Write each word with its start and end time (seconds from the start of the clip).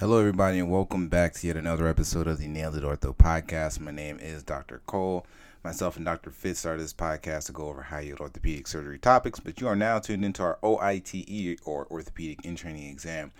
Hello, 0.00 0.18
everybody, 0.18 0.58
and 0.58 0.68
welcome 0.68 1.06
back 1.06 1.34
to 1.34 1.46
yet 1.46 1.56
another 1.56 1.86
episode 1.86 2.26
of 2.26 2.38
the 2.38 2.48
Nailed 2.48 2.74
It 2.74 2.82
Ortho 2.82 3.14
podcast. 3.14 3.78
My 3.78 3.92
name 3.92 4.18
is 4.18 4.42
Dr. 4.42 4.82
Cole. 4.86 5.24
Myself 5.62 5.96
and 5.96 6.04
Dr. 6.04 6.30
Fitz 6.30 6.58
started 6.58 6.82
this 6.82 6.92
podcast 6.92 7.46
to 7.46 7.52
go 7.52 7.68
over 7.68 7.80
high 7.80 8.00
yield 8.00 8.18
orthopedic 8.18 8.66
surgery 8.66 8.98
topics, 8.98 9.38
but 9.38 9.60
you 9.60 9.68
are 9.68 9.76
now 9.76 10.00
tuned 10.00 10.24
into 10.24 10.42
our 10.42 10.58
OITE 10.64 11.60
or 11.64 11.86
Orthopedic 11.92 12.44
in 12.44 12.56
Training 12.56 12.90
Exam 12.90 13.30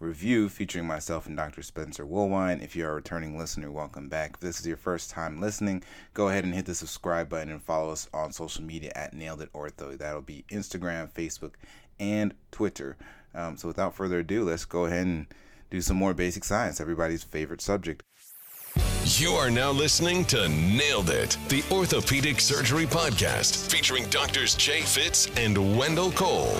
review 0.00 0.50
featuring 0.50 0.86
myself 0.86 1.24
and 1.26 1.34
Dr. 1.34 1.62
Spencer 1.62 2.04
Woolwine. 2.04 2.62
If 2.62 2.76
you're 2.76 2.90
a 2.90 2.96
returning 2.96 3.38
listener, 3.38 3.70
welcome 3.70 4.10
back. 4.10 4.32
If 4.34 4.40
this 4.40 4.60
is 4.60 4.66
your 4.66 4.76
first 4.76 5.08
time 5.08 5.40
listening, 5.40 5.82
go 6.12 6.28
ahead 6.28 6.44
and 6.44 6.54
hit 6.54 6.66
the 6.66 6.74
subscribe 6.74 7.30
button 7.30 7.50
and 7.50 7.62
follow 7.62 7.90
us 7.90 8.10
on 8.12 8.32
social 8.32 8.62
media 8.64 8.92
at 8.94 9.14
Nailed 9.14 9.40
It 9.40 9.52
Ortho. 9.54 9.96
That'll 9.96 10.20
be 10.20 10.44
Instagram, 10.50 11.10
Facebook, 11.10 11.52
and 11.98 12.34
Twitter. 12.50 12.98
Um, 13.34 13.56
so 13.56 13.66
without 13.66 13.94
further 13.94 14.18
ado, 14.18 14.44
let's 14.44 14.66
go 14.66 14.84
ahead 14.84 15.06
and 15.06 15.26
do 15.72 15.80
some 15.80 15.96
more 15.96 16.12
basic 16.12 16.44
science, 16.44 16.82
everybody's 16.82 17.24
favorite 17.24 17.62
subject. 17.62 18.02
You 19.04 19.30
are 19.30 19.50
now 19.50 19.70
listening 19.70 20.26
to 20.26 20.46
Nailed 20.50 21.08
It, 21.08 21.38
the 21.48 21.64
Orthopedic 21.70 22.40
Surgery 22.40 22.84
Podcast, 22.84 23.70
featuring 23.72 24.04
doctors 24.10 24.54
Jay 24.54 24.82
Fitz 24.82 25.30
and 25.34 25.78
Wendell 25.78 26.12
Cole. 26.12 26.58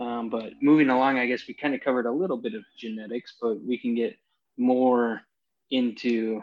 Um, 0.00 0.30
but 0.30 0.54
moving 0.60 0.90
along, 0.90 1.18
I 1.18 1.26
guess 1.26 1.46
we 1.46 1.54
kind 1.54 1.76
of 1.76 1.80
covered 1.80 2.06
a 2.06 2.12
little 2.12 2.38
bit 2.38 2.54
of 2.54 2.64
genetics, 2.76 3.36
but 3.40 3.64
we 3.64 3.78
can 3.78 3.94
get 3.94 4.16
more 4.56 5.20
into 5.70 6.42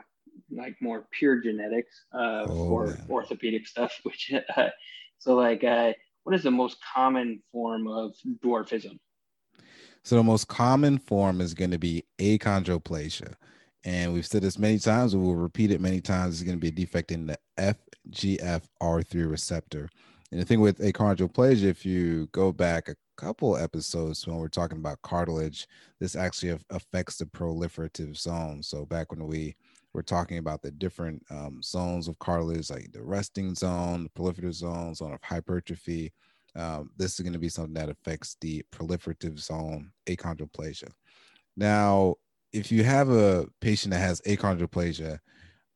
like 0.52 0.76
more 0.82 1.08
pure 1.12 1.42
genetics 1.42 2.06
uh, 2.14 2.46
oh, 2.48 2.70
for 2.70 2.88
man. 2.88 3.06
orthopedic 3.10 3.68
stuff. 3.68 4.00
Which 4.04 4.34
uh, 4.56 4.70
so 5.18 5.36
like, 5.36 5.64
uh, 5.64 5.94
what 6.24 6.36
is 6.36 6.44
the 6.44 6.52
most 6.52 6.78
common 6.94 7.42
form 7.52 7.88
of 7.88 8.14
dwarfism? 8.44 9.00
So 10.04 10.16
the 10.18 10.24
most 10.24 10.48
common 10.48 11.00
form 11.00 11.42
is 11.42 11.54
going 11.54 11.72
to 11.72 11.80
be 11.80 12.04
achondroplasia, 12.20 13.34
and 13.84 14.14
we've 14.14 14.26
said 14.26 14.44
this 14.44 14.60
many 14.60 14.78
times, 14.78 15.14
and 15.14 15.24
we'll 15.24 15.36
repeat 15.36 15.72
it 15.72 15.82
many 15.82 16.02
times. 16.02 16.36
It's 16.36 16.44
going 16.44 16.58
to 16.58 16.62
be 16.62 16.68
a 16.68 16.86
defect 16.86 17.12
in 17.12 17.28
the 17.28 17.40
FGFR3 17.58 19.30
receptor. 19.30 19.90
And 20.32 20.42
the 20.42 20.46
thing 20.46 20.60
with 20.60 20.80
achondroplasia, 20.80 21.64
if 21.64 21.86
you 21.86 22.28
go 22.32 22.52
back 22.52 22.90
a 22.90 22.96
couple 23.16 23.56
episodes 23.56 24.26
when 24.28 24.38
we're 24.38 24.48
talking 24.48 24.78
about 24.78 25.02
cartilage, 25.02 25.68
this 26.00 26.16
actually 26.16 26.58
affects 26.70 27.18
the 27.18 27.26
proliferative 27.26 28.18
zone. 28.18 28.62
So 28.62 28.86
back 28.86 29.12
when 29.12 29.26
we 29.28 29.56
we're 29.96 30.02
talking 30.02 30.40
about 30.40 30.62
the 30.62 30.72
different 30.72 31.24
um, 31.32 31.62
zones 31.64 32.10
of 32.10 32.20
cartilage, 32.20 32.70
like 32.70 32.92
the 32.92 33.02
resting 33.02 33.56
zone, 33.56 34.04
the 34.04 34.22
proliferative 34.22 34.54
zone, 34.54 34.94
zone 34.94 35.14
of 35.14 35.24
hypertrophy. 35.24 36.12
Um, 36.54 36.90
this 36.98 37.14
is 37.14 37.22
going 37.22 37.32
to 37.32 37.40
be 37.40 37.48
something 37.48 37.74
that 37.76 37.90
affects 37.90 38.36
the 38.42 38.62
proliferative 38.74 39.40
zone 39.40 39.92
achondroplasia. 40.08 40.90
Now, 41.56 42.16
if 42.52 42.74
you 42.74 42.84
have 42.84 43.10
a 43.10 43.48
patient 43.62 43.94
that 43.94 44.00
has 44.00 44.20
achondroplasia, 44.22 45.20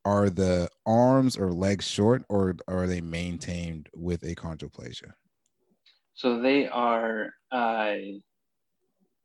are 0.04 0.30
the 0.30 0.70
arms 0.86 1.38
or 1.38 1.54
legs 1.54 1.88
short 1.88 2.24
or 2.28 2.56
are 2.68 2.88
they 2.88 3.00
maintained 3.00 3.88
with 3.96 4.22
achondroplasia? 4.22 5.14
So 6.14 6.42
they 6.42 6.68
are 6.68 7.30
uh, 7.54 7.96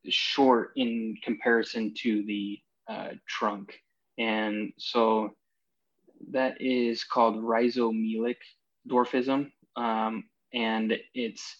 short 0.09 0.71
in 0.77 1.17
comparison 1.25 1.95
to 2.03 2.25
the 2.25 2.61
uh, 2.89 3.11
trunk. 3.27 3.75
And 4.19 4.73
so 4.79 5.31
that 6.31 6.61
is 6.61 7.05
called 7.05 7.37
rhizomelic 7.37 8.37
dwarfism. 8.89 9.51
Um, 9.77 10.25
and 10.53 10.97
it's 11.15 11.57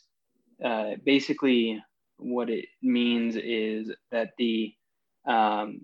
uh, 0.65 0.93
basically 1.05 1.83
what 2.19 2.49
it 2.49 2.67
means 2.83 3.37
is 3.37 3.91
that 4.13 4.31
the 4.39 4.73
um, 5.27 5.81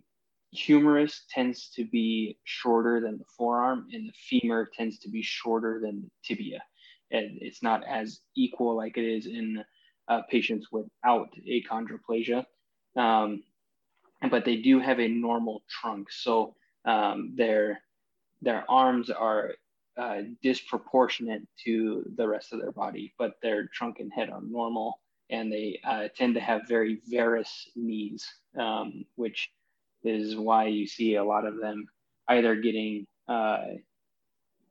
humerus 0.53 1.25
tends 1.31 1.71
to 1.71 1.85
be 1.85 2.39
shorter 2.45 3.01
than 3.01 3.19
the 3.19 3.25
forearm, 3.37 3.87
and 3.93 4.09
the 4.09 4.13
femur 4.29 4.69
tends 4.77 4.99
to 5.01 5.11
be 5.11 5.23
shorter 5.23 5.81
than 5.83 6.03
the 6.03 6.11
tibia. 6.25 6.63
And 7.11 7.39
it's 7.41 7.63
not 7.63 7.83
as 7.87 8.21
equal 8.37 8.77
like 8.77 8.97
it 8.97 9.05
is 9.05 9.27
in 9.27 9.65
uh, 10.09 10.23
patients 10.31 10.69
without 10.71 11.29
achondroplasia. 11.49 12.45
Um, 12.97 13.43
but 14.31 14.45
they 14.45 14.57
do 14.57 14.79
have 14.81 15.01
a 15.01 15.09
normal 15.09 15.63
trunk. 15.69 16.09
So 16.11 16.55
um, 16.85 17.33
their 17.37 17.81
their 18.43 18.65
arms 18.71 19.11
are 19.11 19.53
uh, 19.99 20.23
disproportionate 20.43 21.43
to 21.65 22.05
the 22.17 22.27
rest 22.27 22.53
of 22.53 22.61
their 22.61 22.73
body, 22.73 23.13
but 23.19 23.35
their 23.43 23.67
trunk 23.67 23.99
and 24.01 24.13
head 24.13 24.31
are 24.31 24.41
normal, 24.43 25.01
and 25.29 25.53
they 25.53 25.79
uh, 25.85 26.09
tend 26.17 26.35
to 26.35 26.41
have 26.41 26.63
very 26.67 27.01
varus 27.07 27.69
knees, 27.77 28.27
um, 28.59 29.05
which 29.17 29.51
is 30.03 30.37
why 30.37 30.67
you 30.67 30.87
see 30.87 31.17
a 31.17 31.25
lot 31.25 31.47
of 31.47 31.61
them 31.61 31.87
either 32.29 32.55
getting 32.55 33.07
uh, 33.29 33.65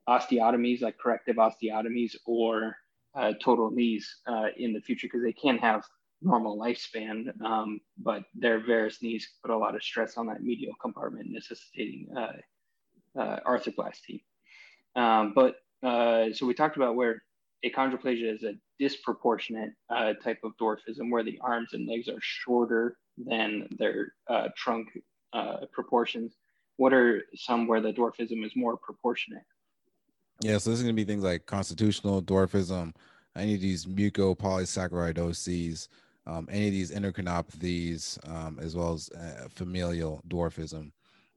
osteotomies, 0.08 0.82
like 0.82 0.98
corrective 0.98 1.36
osteotomies, 1.36 2.16
or 2.26 2.76
uh, 3.16 3.34
total 3.44 3.70
knees 3.70 4.22
uh, 4.28 4.48
in 4.58 4.74
the 4.74 4.82
future 4.82 5.08
because 5.08 5.24
they 5.24 5.34
can 5.34 5.58
have 5.58 5.84
normal 6.22 6.58
lifespan, 6.58 7.30
um, 7.42 7.80
but 7.98 8.24
their 8.36 8.60
varus 8.60 9.02
knees 9.02 9.30
put 9.42 9.52
a 9.52 9.58
lot 9.58 9.76
of 9.76 9.84
stress 9.84 10.18
on 10.18 10.28
that 10.28 10.44
medial 10.44 10.74
compartment, 10.82 11.30
necessitating 11.30 12.08
uh, 12.18 13.20
uh, 13.20 13.40
arthroplasty. 13.46 14.24
Um, 14.96 15.34
but 15.34 15.56
uh, 15.84 16.34
so 16.34 16.46
we 16.46 16.54
talked 16.54 16.76
about 16.76 16.96
where 16.96 17.24
achondroplasia 17.66 18.36
is 18.36 18.44
a 18.44 18.54
disproportionate 18.80 19.72
uh, 19.90 20.14
type 20.14 20.40
of 20.44 20.52
dwarfism, 20.62 21.10
where 21.10 21.24
the 21.24 21.40
arms 21.42 21.70
and 21.74 21.88
legs 21.88 22.08
are 22.08 22.22
shorter 22.22 22.98
than 23.18 23.68
their 23.78 24.14
uh, 24.30 24.50
trunk 24.56 24.88
uh, 25.34 25.66
proportions. 25.72 26.36
What 26.78 26.94
are 26.94 27.24
some 27.36 27.68
where 27.68 27.82
the 27.82 27.92
dwarfism 27.92 28.46
is 28.46 28.56
more 28.56 28.78
proportionate? 28.78 29.44
Yeah, 30.42 30.58
so 30.58 30.70
this 30.70 30.80
is 30.80 30.84
going 30.84 30.96
to 30.96 31.02
be 31.02 31.06
things 31.06 31.24
like 31.24 31.46
constitutional 31.46 32.22
dwarfism, 32.22 32.94
any 33.36 33.56
of 33.56 33.62
these 33.62 33.86
mucopolysaccharidoses, 33.86 35.90
um, 36.30 36.48
any 36.52 36.68
of 36.68 36.74
these 36.74 36.92
endocrinopathies, 36.92 38.04
um, 38.30 38.60
as 38.62 38.76
well 38.76 38.94
as 38.94 39.10
uh, 39.12 39.48
familial 39.50 40.22
dwarfism. 40.28 40.92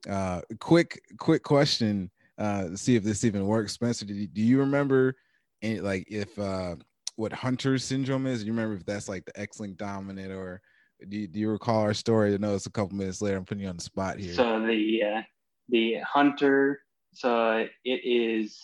Uh, 0.08 0.40
quick, 0.60 1.00
quick 1.18 1.42
question. 1.42 2.10
Uh, 2.38 2.74
see 2.74 2.96
if 2.96 3.04
this 3.04 3.24
even 3.24 3.46
works, 3.46 3.72
Spencer. 3.72 4.04
Do 4.04 4.14
you, 4.14 4.26
do 4.26 4.42
you 4.42 4.58
remember, 4.58 5.14
any, 5.62 5.80
like, 5.80 6.04
if 6.08 6.38
uh, 6.38 6.76
what 7.16 7.32
Hunter 7.32 7.78
syndrome 7.78 8.26
is? 8.26 8.40
Do 8.40 8.46
you 8.46 8.52
remember 8.52 8.76
if 8.76 8.84
that's 8.84 9.08
like 9.08 9.24
the 9.24 9.38
X-linked 9.38 9.78
dominant, 9.78 10.32
or 10.32 10.60
do 11.08 11.16
you, 11.16 11.28
do 11.28 11.38
you 11.38 11.50
recall 11.50 11.80
our 11.80 11.94
story? 11.94 12.34
I 12.34 12.36
know 12.38 12.54
it's 12.54 12.66
a 12.66 12.70
couple 12.70 12.96
minutes 12.96 13.22
later. 13.22 13.36
I'm 13.36 13.44
putting 13.44 13.62
you 13.62 13.68
on 13.68 13.76
the 13.76 13.82
spot 13.82 14.18
here. 14.18 14.34
So 14.34 14.60
the 14.60 15.02
uh, 15.02 15.22
the 15.68 15.96
Hunter, 16.00 16.80
so 17.12 17.66
it 17.84 18.00
is. 18.04 18.58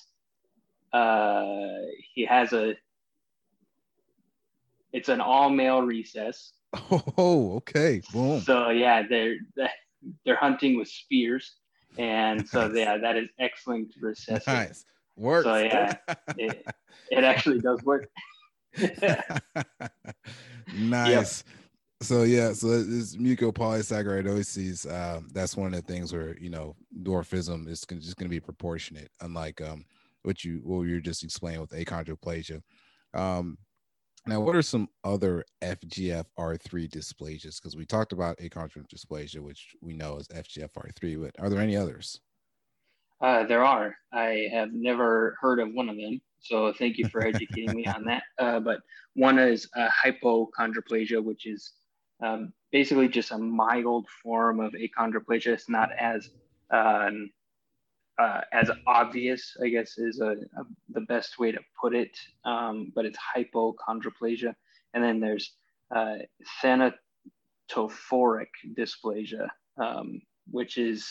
Uh, 0.93 1.85
he 2.15 2.25
has 2.25 2.53
a 2.53 2.75
it's 4.93 5.09
an 5.09 5.21
all 5.21 5.51
male 5.51 5.83
recess. 5.83 6.53
Oh, 7.17 7.57
okay. 7.57 8.03
Boom. 8.13 8.41
So 8.43 8.69
yeah, 8.69 9.03
they're 9.09 9.37
they're 10.25 10.37
hunting 10.37 10.79
with 10.79 10.89
spears, 10.89 11.57
and 11.97 12.47
so 12.47 12.71
yeah, 12.73 12.99
that 12.99 13.17
is 13.17 13.31
X-linked 13.39 13.95
recessive. 14.01 14.47
Nice. 14.47 14.85
Works. 15.17 15.45
So 15.45 15.57
yeah, 15.57 15.95
it, 16.37 16.67
it 17.11 17.25
actually 17.25 17.61
does 17.61 17.83
work. 17.85 18.09
nice. 20.77 21.43
Yep. 21.43 21.55
So 22.01 22.23
yeah, 22.23 22.53
so 22.53 22.83
this 22.85 23.17
mucopolysaccharidosis, 23.17 24.93
um, 24.93 25.29
that's 25.33 25.57
one 25.57 25.75
of 25.75 25.85
the 25.85 25.93
things 25.93 26.13
where 26.13 26.37
you 26.39 26.51
know 26.51 26.77
dwarfism 27.03 27.67
is 27.67 27.81
just 27.81 28.17
going 28.17 28.29
to 28.29 28.29
be 28.29 28.41
proportionate, 28.41 29.11
unlike 29.21 29.61
um, 29.61 29.85
what 30.23 30.45
you 30.45 30.61
what 30.63 30.83
you 30.83 30.95
were 30.95 31.01
just 31.01 31.25
explaining 31.25 31.61
with 31.61 31.71
achondroplasia. 31.71 32.61
Um, 33.15 33.57
now, 34.29 34.41
what 34.41 34.55
are 34.55 34.63
some 34.63 34.89
other 35.05 35.45
FGFR3 35.63 36.89
dysplasias? 36.91 37.61
Because 37.61 37.77
we 37.77 37.87
talked 37.87 38.13
about 38.13 38.39
achondrodysplasia, 38.39 39.41
which 39.41 39.75
we 39.81 39.95
know 39.95 40.19
is 40.19 40.29
FGFR3, 40.29 41.23
but 41.23 41.43
are 41.43 41.49
there 41.49 41.61
any 41.61 41.77
others? 41.77 42.21
Uh, 43.21 43.45
there 43.45 43.65
are. 43.65 43.97
I 44.13 44.49
have 44.53 44.73
never 44.73 45.37
heard 45.41 45.61
of 45.61 45.73
one 45.73 45.89
of 45.89 45.97
them. 45.97 46.21
So 46.41 46.73
thank 46.73 46.99
you 46.99 47.09
for 47.09 47.27
educating 47.27 47.75
me 47.75 47.87
on 47.87 48.05
that. 48.05 48.23
Uh, 48.39 48.61
but 48.61 48.81
one 49.15 49.39
is 49.39 49.69
uh, 49.77 49.89
hypochondroplasia, 50.05 51.23
which 51.23 51.47
is 51.47 51.73
um, 52.23 52.53
basically 52.71 53.09
just 53.09 53.33
a 53.33 53.39
mild 53.39 54.07
form 54.23 54.61
of 54.61 54.73
achondroplasia. 54.75 55.49
It's 55.49 55.69
not 55.69 55.91
as 55.99 56.31
um, 56.71 57.31
uh, 58.19 58.41
as 58.53 58.71
obvious, 58.87 59.57
I 59.65 59.69
guess, 59.69 59.99
is 59.99 60.21
a, 60.21 60.31
a, 60.31 60.65
the 60.91 61.03
best 61.03 61.39
way 61.39 61.53
to 61.53 61.61
put 61.81 61.95
it. 61.95 62.19
Um, 62.45 62.93
but 62.95 63.05
it's 63.07 63.19
hypochondroplasia, 63.37 64.55
and 64.95 65.05
then 65.05 65.21
there's 65.21 65.53
uh, 65.95 66.17
thanatophoric 66.63 66.93
dysplasia, 68.77 69.49
um, 69.81 70.21
which 70.51 70.79
is 70.79 71.07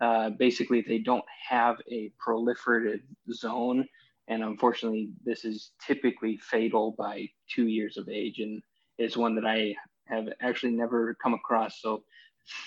uh, 0.00 0.30
basically 0.30 0.80
they 0.82 0.98
don't 0.98 1.24
have 1.48 1.76
a 1.90 2.12
proliferative 2.24 3.02
zone, 3.32 3.86
And 4.28 4.42
unfortunately, 4.42 5.10
this 5.24 5.44
is 5.44 5.70
typically 5.84 6.36
fatal 6.38 6.94
by 6.98 7.28
two 7.48 7.68
years 7.68 7.96
of 7.96 8.08
age, 8.08 8.40
and 8.40 8.62
is 8.98 9.16
one 9.16 9.34
that 9.36 9.46
I 9.46 9.74
have 10.06 10.28
actually 10.40 10.72
never 10.72 11.14
come 11.22 11.34
across. 11.34 11.80
So 11.80 12.02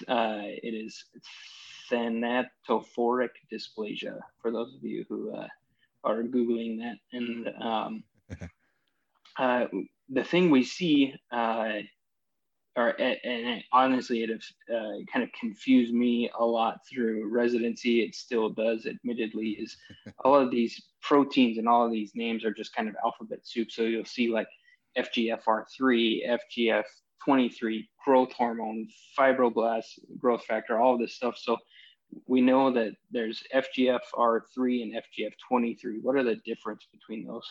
uh, 0.07 0.41
it 0.43 0.73
is 0.73 1.05
thanatophoric 1.91 3.29
dysplasia 3.51 4.19
for 4.41 4.51
those 4.51 4.75
of 4.75 4.83
you 4.83 5.05
who 5.09 5.35
uh, 5.35 5.47
are 6.03 6.23
googling 6.23 6.79
that. 6.79 6.97
And 7.11 7.49
um, 7.61 8.03
uh, 9.37 9.65
the 10.09 10.23
thing 10.23 10.49
we 10.49 10.63
see 10.63 11.13
uh, 11.31 11.79
or 12.79 12.89
and 13.01 13.63
honestly, 13.73 14.23
it 14.23 14.29
uh, 14.73 15.03
kind 15.11 15.23
of 15.23 15.29
confused 15.37 15.93
me 15.93 16.29
a 16.39 16.45
lot 16.45 16.79
through 16.89 17.27
residency. 17.29 18.01
It 18.01 18.15
still 18.15 18.49
does, 18.49 18.85
admittedly, 18.85 19.49
is 19.59 19.75
all 20.23 20.35
of 20.35 20.49
these 20.49 20.81
proteins 21.01 21.57
and 21.57 21.67
all 21.67 21.85
of 21.85 21.91
these 21.91 22.11
names 22.15 22.45
are 22.45 22.53
just 22.53 22.75
kind 22.75 22.87
of 22.87 22.95
alphabet 23.03 23.39
soup. 23.43 23.71
So 23.71 23.83
you'll 23.83 24.05
see 24.05 24.29
like 24.31 24.47
FGFR3, 24.97 26.39
FGF23, 27.27 27.87
growth 28.05 28.31
hormone, 28.33 28.87
fibroblast, 29.17 29.99
growth 30.17 30.45
factor, 30.45 30.79
all 30.79 30.97
this 30.97 31.15
stuff. 31.15 31.37
So 31.37 31.57
we 32.27 32.41
know 32.41 32.71
that 32.71 32.93
there's 33.11 33.43
FGFR3 33.53 34.83
and 34.83 34.93
FGF23. 34.93 36.01
What 36.01 36.15
are 36.15 36.23
the 36.23 36.37
difference 36.45 36.87
between 36.91 37.25
those? 37.25 37.45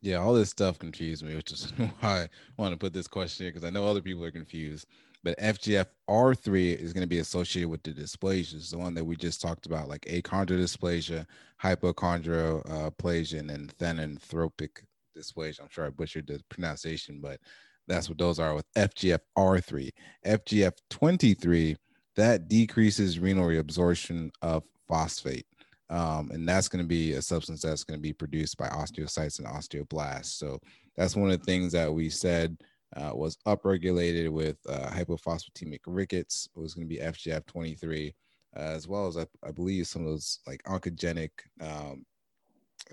Yeah, 0.00 0.18
all 0.18 0.34
this 0.34 0.50
stuff 0.50 0.78
confused 0.78 1.24
me, 1.24 1.34
which 1.34 1.52
is 1.52 1.70
why 2.00 2.22
I 2.22 2.28
want 2.58 2.72
to 2.72 2.78
put 2.78 2.92
this 2.92 3.08
question 3.08 3.44
here 3.44 3.52
because 3.52 3.66
I 3.66 3.70
know 3.70 3.86
other 3.86 4.02
people 4.02 4.24
are 4.24 4.30
confused. 4.30 4.86
But 5.22 5.38
FGFR3 5.38 6.76
is 6.76 6.92
going 6.92 7.02
to 7.02 7.08
be 7.08 7.20
associated 7.20 7.70
with 7.70 7.82
the 7.82 7.92
dysplasias, 7.92 8.70
the 8.70 8.76
one 8.76 8.92
that 8.92 9.04
we 9.04 9.16
just 9.16 9.40
talked 9.40 9.64
about, 9.64 9.88
like 9.88 10.02
achondrodysplasia, 10.02 11.24
hypochondroplasia, 11.62 13.50
and 13.50 13.74
thanatophoric 13.78 14.82
dysplasia. 15.16 15.62
I'm 15.62 15.70
sure 15.70 15.86
I 15.86 15.90
butchered 15.90 16.26
the 16.26 16.42
pronunciation, 16.50 17.20
but 17.22 17.40
that's 17.88 18.10
what 18.10 18.18
those 18.18 18.38
are 18.38 18.54
with 18.54 18.70
FGFR3. 18.74 19.90
FGF23, 20.26 21.76
that 22.16 22.48
decreases 22.48 23.18
renal 23.18 23.46
reabsorption 23.46 24.30
of 24.42 24.62
phosphate 24.88 25.46
um, 25.90 26.30
and 26.32 26.48
that's 26.48 26.68
going 26.68 26.82
to 26.82 26.88
be 26.88 27.12
a 27.12 27.22
substance 27.22 27.62
that's 27.62 27.84
going 27.84 27.98
to 27.98 28.02
be 28.02 28.12
produced 28.12 28.56
by 28.56 28.68
osteocytes 28.68 29.38
and 29.38 29.46
osteoblasts. 29.46 30.26
So 30.26 30.58
that's 30.96 31.16
one 31.16 31.30
of 31.30 31.38
the 31.38 31.44
things 31.44 31.72
that 31.72 31.92
we 31.92 32.08
said 32.08 32.56
uh, 32.96 33.10
was 33.14 33.36
upregulated 33.46 34.30
with 34.30 34.56
uh, 34.68 34.88
hypophosphatemic 34.90 35.80
rickets. 35.86 36.48
It 36.56 36.58
was 36.58 36.74
going 36.74 36.88
to 36.88 36.94
be 36.94 37.00
FGF23, 37.00 38.14
uh, 38.56 38.58
as 38.58 38.88
well 38.88 39.06
as 39.06 39.16
I, 39.16 39.26
I, 39.46 39.50
believe 39.50 39.86
some 39.86 40.02
of 40.02 40.08
those 40.08 40.40
like 40.46 40.62
oncogenic 40.64 41.30
um, 41.60 42.06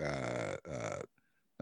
uh, 0.00 0.56
uh, 0.70 1.02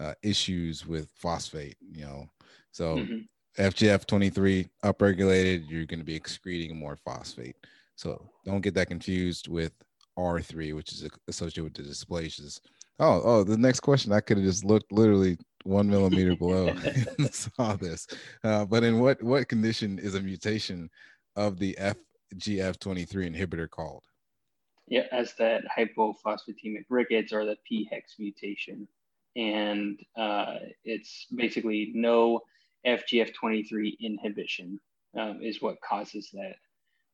uh, 0.01 0.15
issues 0.23 0.87
with 0.87 1.11
phosphate. 1.15 1.77
You 1.81 2.05
know, 2.05 2.31
so 2.73 2.97
mm-hmm. 2.97 3.19
FGF23 3.59 4.69
upregulated, 4.85 5.69
you're 5.69 5.87
going 5.87 5.99
to 5.99 6.05
be 6.05 6.15
excreting 6.15 6.79
more 6.79 6.97
phosphate. 6.97 7.57
So 7.97 8.31
don't 8.45 8.61
get 8.61 8.75
that 8.75 8.89
confused 8.89 9.49
with 9.49 9.73
R3, 10.19 10.75
which 10.75 10.93
is 10.93 11.09
associated 11.29 11.65
with 11.65 11.75
the 11.75 11.83
dysplasias. 11.83 12.61
Oh, 12.99 13.21
oh, 13.25 13.45
the 13.45 13.57
next 13.57 13.81
question 13.81 14.13
I 14.13 14.21
could 14.21 14.37
have 14.37 14.47
just 14.47 14.65
looked 14.65 14.93
literally 14.93 15.39
one 15.65 15.89
millimeter 15.89 16.37
below 16.37 16.69
and 17.19 17.35
saw 17.35 17.75
this. 17.77 18.07
Uh, 18.45 18.65
but 18.65 18.85
in 18.85 19.01
what 19.01 19.23
what 19.23 19.49
condition 19.49 19.99
is 19.99 20.15
a 20.15 20.21
mutation 20.21 20.91
of 21.37 21.59
the 21.59 21.77
FGF23 22.35 23.35
inhibitor 23.35 23.69
called? 23.69 24.05
Yeah, 24.87 25.07
as 25.13 25.35
that 25.35 25.63
hypophosphatemic 25.77 26.85
rickets 26.89 27.33
or 27.33 27.45
the 27.45 27.57
PHEX 27.71 28.19
mutation. 28.19 28.89
And 29.37 30.01
uh, 30.19 30.57
it's 30.85 31.27
basically 31.35 31.93
no 31.95 32.41
FGF23 32.87 33.99
inhibition 34.01 34.79
um, 35.19 35.41
is 35.43 35.61
what 35.61 35.81
causes 35.81 36.31
that. 36.33 36.57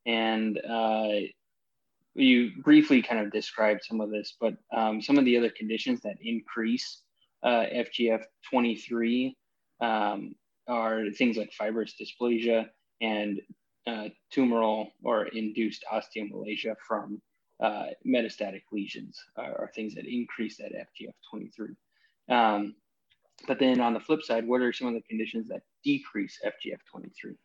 And 0.07 0.59
uh, 0.59 1.27
you 2.15 2.51
briefly 2.63 3.03
kind 3.03 3.21
of 3.21 3.33
described 3.33 3.83
some 3.85 4.01
of 4.01 4.11
this, 4.11 4.37
but 4.41 4.55
um, 4.75 5.03
some 5.03 5.19
of 5.19 5.25
the 5.25 5.37
other 5.37 5.51
conditions 5.51 6.01
that 6.03 6.17
increase 6.23 7.03
uh, 7.43 7.65
FGF23 7.75 9.35
um, 9.81 10.35
are 10.69 11.11
things 11.11 11.37
like 11.37 11.53
fibrous 11.53 11.95
dysplasia 12.01 12.67
and 13.01 13.41
uh, 13.87 14.09
tumoral 14.35 14.89
or 15.05 15.27
induced 15.27 15.85
osteomalacia 15.93 16.75
from 16.87 17.21
uh, 17.63 17.87
metastatic 18.07 18.63
lesions 18.73 19.19
are, 19.37 19.53
are, 19.61 19.71
things 19.75 19.95
that 19.95 20.07
increase 20.07 20.59
that 20.59 20.73
FGF23. 20.73 21.75
Um, 22.29 22.75
but 23.47 23.59
then 23.59 23.81
on 23.81 23.95
the 23.95 24.01
flip 24.01 24.23
side, 24.23 24.47
what 24.47 24.61
are 24.61 24.73
some 24.73 24.89
of 24.89 24.95
the 24.95 25.03
conditions 25.03 25.49
that 25.49 25.63
decrease 25.85 26.39
FGF23? 26.45 27.37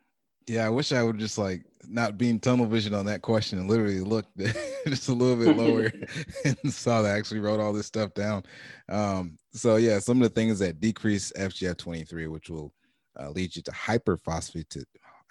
Yeah, 0.48 0.66
I 0.66 0.70
wish 0.70 0.92
I 0.92 1.04
would 1.04 1.20
just 1.20 1.38
like 1.38 1.64
not 1.88 2.18
being 2.18 2.40
tunnel 2.40 2.66
vision 2.66 2.94
on 2.94 3.06
that 3.06 3.22
question 3.22 3.60
and 3.60 3.70
literally 3.70 4.00
looked 4.00 4.36
just 4.88 5.10
a 5.10 5.14
little 5.14 5.44
bit 5.44 5.56
lower 5.56 5.92
and 6.46 6.74
saw 6.74 7.02
that 7.02 7.14
I 7.14 7.18
actually 7.18 7.42
wrote 7.42 7.60
all 7.60 7.74
this 7.74 7.86
stuff 7.86 8.14
down. 8.14 8.44
Um, 8.90 9.38
so 9.54 9.76
yeah, 9.76 10.00
some 10.00 10.22
of 10.22 10.28
the 10.28 10.34
things 10.34 10.60
that 10.60 10.80
decrease 10.80 11.32
FGF23, 11.38 12.28
which 12.30 12.50
will 12.50 12.74
uh, 13.20 13.30
lead 13.30 13.56
you 13.56 13.62
to 13.62 13.72
hyperphosphat 13.72 14.84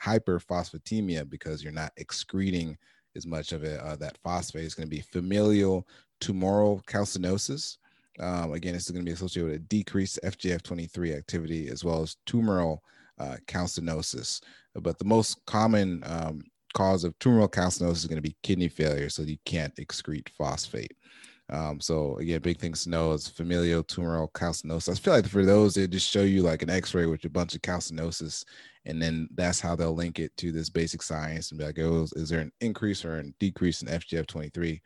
hyperphosphatemia 0.02 1.28
because 1.28 1.62
you're 1.62 1.72
not 1.72 1.92
excreting 1.96 2.76
as 3.16 3.26
much 3.26 3.52
of 3.52 3.64
it. 3.64 3.80
Uh, 3.80 3.96
that 3.96 4.18
phosphate 4.18 4.64
is 4.64 4.74
going 4.74 4.88
to 4.88 4.96
be 4.96 5.02
familial 5.02 5.86
tumoral 6.20 6.84
calcinosis. 6.84 7.78
Um, 8.18 8.52
again, 8.52 8.74
this 8.74 8.86
is 8.86 8.90
going 8.90 9.04
to 9.04 9.08
be 9.08 9.14
associated 9.14 9.50
with 9.50 9.60
a 9.60 9.64
decreased 9.64 10.18
FGF23 10.24 11.16
activity 11.16 11.68
as 11.68 11.84
well 11.84 12.02
as 12.02 12.16
tumoral 12.26 12.78
uh, 13.18 13.36
calcinosis. 13.46 14.40
But 14.74 14.98
the 14.98 15.04
most 15.04 15.44
common 15.46 16.02
um, 16.06 16.42
cause 16.74 17.04
of 17.04 17.18
tumoral 17.18 17.50
calcinosis 17.50 17.96
is 17.96 18.06
going 18.06 18.16
to 18.16 18.28
be 18.28 18.36
kidney 18.42 18.68
failure, 18.68 19.08
so 19.08 19.22
you 19.22 19.38
can't 19.44 19.74
excrete 19.76 20.28
phosphate. 20.30 20.96
Um, 21.50 21.80
so 21.80 22.16
again, 22.18 22.40
big 22.40 22.58
things 22.58 22.84
to 22.84 22.90
know 22.90 23.12
is 23.12 23.26
familial 23.26 23.82
tumoral 23.82 24.30
calcinosis. 24.32 24.92
I 24.92 24.94
feel 24.94 25.14
like 25.14 25.26
for 25.26 25.44
those, 25.44 25.74
they 25.74 25.88
just 25.88 26.08
show 26.08 26.22
you 26.22 26.42
like 26.42 26.62
an 26.62 26.70
X-ray 26.70 27.06
with 27.06 27.24
a 27.24 27.28
bunch 27.28 27.56
of 27.56 27.62
calcinosis, 27.62 28.44
and 28.84 29.02
then 29.02 29.28
that's 29.34 29.60
how 29.60 29.74
they'll 29.74 29.94
link 29.94 30.20
it 30.20 30.36
to 30.36 30.52
this 30.52 30.70
basic 30.70 31.02
science 31.02 31.50
and 31.50 31.58
be 31.58 31.64
like, 31.64 31.78
oh, 31.80 32.06
is 32.14 32.28
there 32.28 32.40
an 32.40 32.52
increase 32.60 33.04
or 33.04 33.18
a 33.18 33.24
decrease 33.40 33.82
in 33.82 33.88
FGF23? 33.88 34.80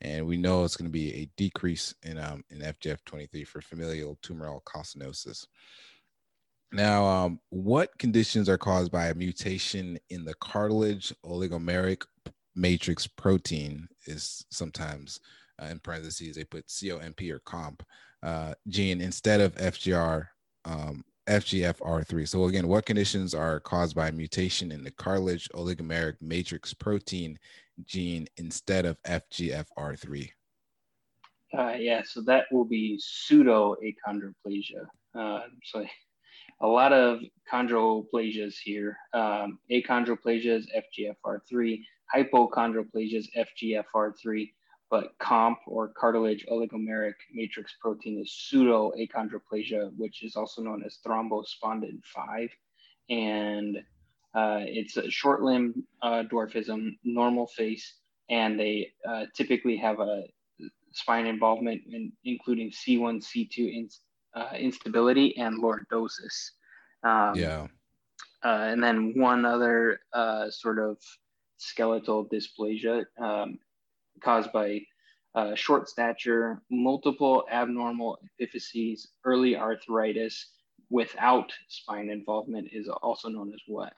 And 0.00 0.26
we 0.26 0.36
know 0.36 0.64
it's 0.64 0.76
going 0.76 0.88
to 0.88 0.92
be 0.92 1.14
a 1.14 1.30
decrease 1.36 1.94
in 2.02 2.18
um, 2.18 2.42
in 2.50 2.60
FGF23 2.60 3.46
for 3.46 3.60
familial 3.60 4.18
tumoral 4.22 4.62
calcinosis. 4.64 5.46
Now, 6.72 7.04
um, 7.04 7.40
what 7.50 7.96
conditions 7.98 8.48
are 8.48 8.58
caused 8.58 8.92
by 8.92 9.08
a 9.08 9.14
mutation 9.14 9.98
in 10.08 10.24
the 10.24 10.34
cartilage 10.34 11.12
oligomeric 11.24 12.04
matrix 12.54 13.06
protein? 13.06 13.88
Is 14.06 14.44
sometimes 14.50 15.20
uh, 15.60 15.66
in 15.66 15.80
parentheses 15.80 16.36
they 16.36 16.44
put 16.44 16.70
COMP 16.70 17.20
or 17.30 17.40
COMP 17.40 17.82
uh, 18.22 18.54
gene 18.68 19.00
instead 19.00 19.40
of 19.40 19.54
FGR 19.56 20.26
um, 20.64 21.04
FGFR3. 21.30 22.28
So 22.28 22.44
again, 22.44 22.66
what 22.66 22.84
conditions 22.84 23.34
are 23.34 23.60
caused 23.60 23.94
by 23.94 24.10
mutation 24.10 24.72
in 24.72 24.82
the 24.82 24.90
cartilage 24.90 25.48
oligomeric 25.50 26.16
matrix 26.20 26.74
protein 26.74 27.38
gene 27.84 28.26
instead 28.36 28.84
of 28.84 29.00
FGFR3? 29.04 30.30
Uh, 31.56 31.74
yeah, 31.78 32.02
so 32.04 32.20
that 32.22 32.46
will 32.50 32.64
be 32.64 32.98
pseudo 33.00 33.76
achondroplasia. 33.82 34.86
Uh, 35.16 35.42
so 35.64 35.86
a 36.62 36.66
lot 36.66 36.92
of 36.92 37.20
chondroplasias 37.50 38.54
here. 38.62 38.96
Um, 39.14 39.58
achondroplasias, 39.70 40.64
FGFR3, 40.98 41.80
hypochondroplasias, 42.14 43.26
FGFR3, 43.36 44.52
but 44.90 45.16
COMP 45.18 45.58
or 45.66 45.88
cartilage 45.88 46.44
oligomeric 46.50 47.14
matrix 47.32 47.74
protein 47.80 48.18
is 48.20 48.32
pseudo 48.32 48.92
achondroplasia, 48.98 49.92
which 49.96 50.24
is 50.24 50.34
also 50.34 50.62
known 50.62 50.82
as 50.84 50.98
thrombospondin 51.06 52.02
5. 52.04 52.50
And 53.08 53.76
uh, 54.34 54.60
it's 54.62 54.96
a 54.96 55.08
short 55.08 55.42
limb 55.42 55.84
uh, 56.02 56.24
dwarfism, 56.30 56.96
normal 57.04 57.46
face, 57.46 57.94
and 58.28 58.58
they 58.58 58.92
uh, 59.08 59.26
typically 59.34 59.76
have 59.76 60.00
a 60.00 60.24
spine 60.92 61.26
involvement, 61.26 61.82
in, 61.90 62.12
including 62.24 62.70
C1, 62.70 63.24
C2 63.24 63.58
in, 63.58 63.88
instability 64.58 65.36
and 65.36 65.62
lordosis. 65.62 66.50
Um, 67.04 67.34
yeah. 67.34 67.66
Uh, 68.42 68.68
and 68.70 68.82
then 68.82 69.12
one 69.16 69.44
other 69.44 70.00
uh, 70.12 70.50
sort 70.50 70.78
of 70.78 70.96
skeletal 71.58 72.26
dysplasia 72.26 73.04
um, 73.20 73.58
caused 74.20 74.52
by 74.52 74.80
uh, 75.34 75.54
short 75.54 75.88
stature, 75.88 76.60
multiple 76.70 77.44
abnormal 77.50 78.18
epiphyses, 78.40 79.08
early 79.24 79.56
arthritis 79.56 80.46
without 80.90 81.52
spine 81.68 82.10
involvement 82.10 82.68
is 82.72 82.88
also 83.02 83.28
known 83.28 83.52
as 83.52 83.60
what? 83.66 83.92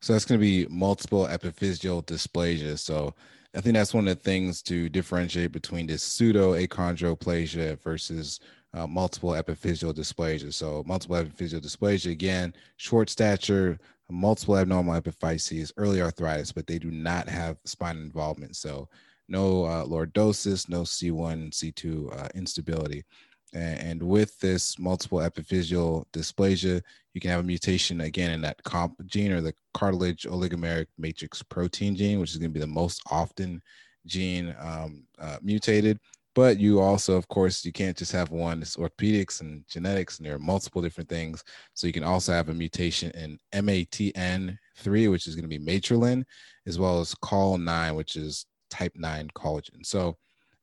So 0.00 0.12
that's 0.12 0.24
going 0.24 0.40
to 0.40 0.46
be 0.46 0.66
multiple 0.70 1.26
epiphyseal 1.26 2.04
dysplasia. 2.04 2.78
So 2.78 3.14
I 3.54 3.60
think 3.60 3.74
that's 3.74 3.94
one 3.94 4.06
of 4.06 4.16
the 4.16 4.22
things 4.22 4.62
to 4.62 4.88
differentiate 4.88 5.52
between 5.52 5.86
this 5.86 6.02
pseudo 6.02 6.52
achondroplasia 6.52 7.80
versus 7.80 8.40
uh, 8.72 8.86
multiple 8.86 9.30
epiphyseal 9.30 9.94
dysplasia. 9.94 10.52
So 10.52 10.84
multiple 10.86 11.16
epiphyseal 11.16 11.60
dysplasia, 11.60 12.12
again, 12.12 12.54
short 12.76 13.10
stature, 13.10 13.78
multiple 14.10 14.56
abnormal 14.56 15.00
epiphyses, 15.00 15.72
early 15.76 16.00
arthritis, 16.00 16.52
but 16.52 16.66
they 16.66 16.78
do 16.78 16.90
not 16.90 17.28
have 17.28 17.58
spine 17.64 17.96
involvement. 17.96 18.56
So 18.56 18.88
no 19.30 19.64
uh, 19.64 19.84
lordosis, 19.84 20.68
no 20.68 20.82
C1, 20.82 21.50
C2 21.50 22.24
uh, 22.24 22.28
instability. 22.34 23.04
And, 23.52 23.80
and, 23.80 24.02
with 24.02 24.38
this 24.38 24.78
multiple 24.78 25.18
epiphyseal 25.18 26.04
dysplasia, 26.12 26.82
you 27.14 27.20
can 27.20 27.30
have 27.30 27.40
a 27.40 27.44
mutation 27.44 28.02
again 28.02 28.30
in 28.30 28.40
that 28.42 28.62
comp 28.62 29.04
gene 29.06 29.32
or 29.32 29.40
the 29.40 29.54
cartilage 29.74 30.22
oligomeric 30.22 30.86
matrix 30.98 31.42
protein 31.42 31.96
gene, 31.96 32.20
which 32.20 32.30
is 32.30 32.36
going 32.36 32.50
to 32.50 32.54
be 32.54 32.60
the 32.60 32.66
most 32.66 33.02
often 33.10 33.60
gene 34.06 34.54
um, 34.60 35.04
uh, 35.18 35.38
mutated. 35.42 35.98
But 36.34 36.60
you 36.60 36.80
also, 36.80 37.16
of 37.16 37.26
course, 37.26 37.64
you 37.64 37.72
can't 37.72 37.96
just 37.96 38.12
have 38.12 38.30
one. 38.30 38.62
It's 38.62 38.76
orthopedics 38.76 39.40
and 39.40 39.64
genetics, 39.68 40.18
and 40.18 40.26
there 40.26 40.36
are 40.36 40.38
multiple 40.38 40.80
different 40.80 41.08
things. 41.08 41.42
So 41.74 41.88
you 41.88 41.92
can 41.92 42.04
also 42.04 42.32
have 42.32 42.48
a 42.48 42.54
mutation 42.54 43.10
in 43.12 43.38
MATN3, 43.52 45.10
which 45.10 45.26
is 45.26 45.34
going 45.34 45.48
to 45.50 45.58
be 45.58 45.58
matrilin, 45.58 46.22
as 46.66 46.78
well 46.78 47.00
as 47.00 47.16
COL9, 47.16 47.96
which 47.96 48.14
is 48.14 48.46
type 48.70 48.92
9 48.96 49.28
collagen. 49.34 49.84
So, 49.84 50.16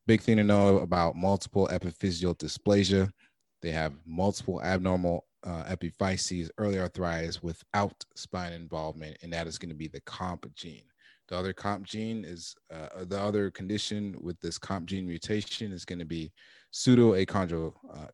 big 0.07 0.21
thing 0.21 0.37
to 0.37 0.43
know 0.43 0.79
about 0.79 1.15
multiple 1.15 1.67
epiphyseal 1.71 2.37
dysplasia. 2.37 3.09
They 3.61 3.71
have 3.71 3.93
multiple 4.05 4.61
abnormal 4.61 5.25
uh, 5.45 5.63
epiphyses, 5.63 6.49
early 6.57 6.79
arthritis 6.79 7.43
without 7.43 8.03
spine 8.15 8.53
involvement, 8.53 9.17
and 9.21 9.31
that 9.33 9.47
is 9.47 9.57
going 9.57 9.69
to 9.69 9.75
be 9.75 9.87
the 9.87 10.01
comp 10.01 10.45
gene. 10.55 10.83
The 11.27 11.37
other 11.37 11.53
comp 11.53 11.85
gene 11.85 12.23
is 12.23 12.55
uh, 12.73 13.03
the 13.05 13.19
other 13.19 13.51
condition 13.51 14.15
with 14.21 14.39
this 14.39 14.57
comp 14.57 14.87
gene 14.87 15.05
mutation 15.05 15.71
is 15.71 15.83
going 15.83 15.99
to 15.99 16.05
be 16.05 16.31
pseudo 16.71 17.13
uh, 17.13 18.07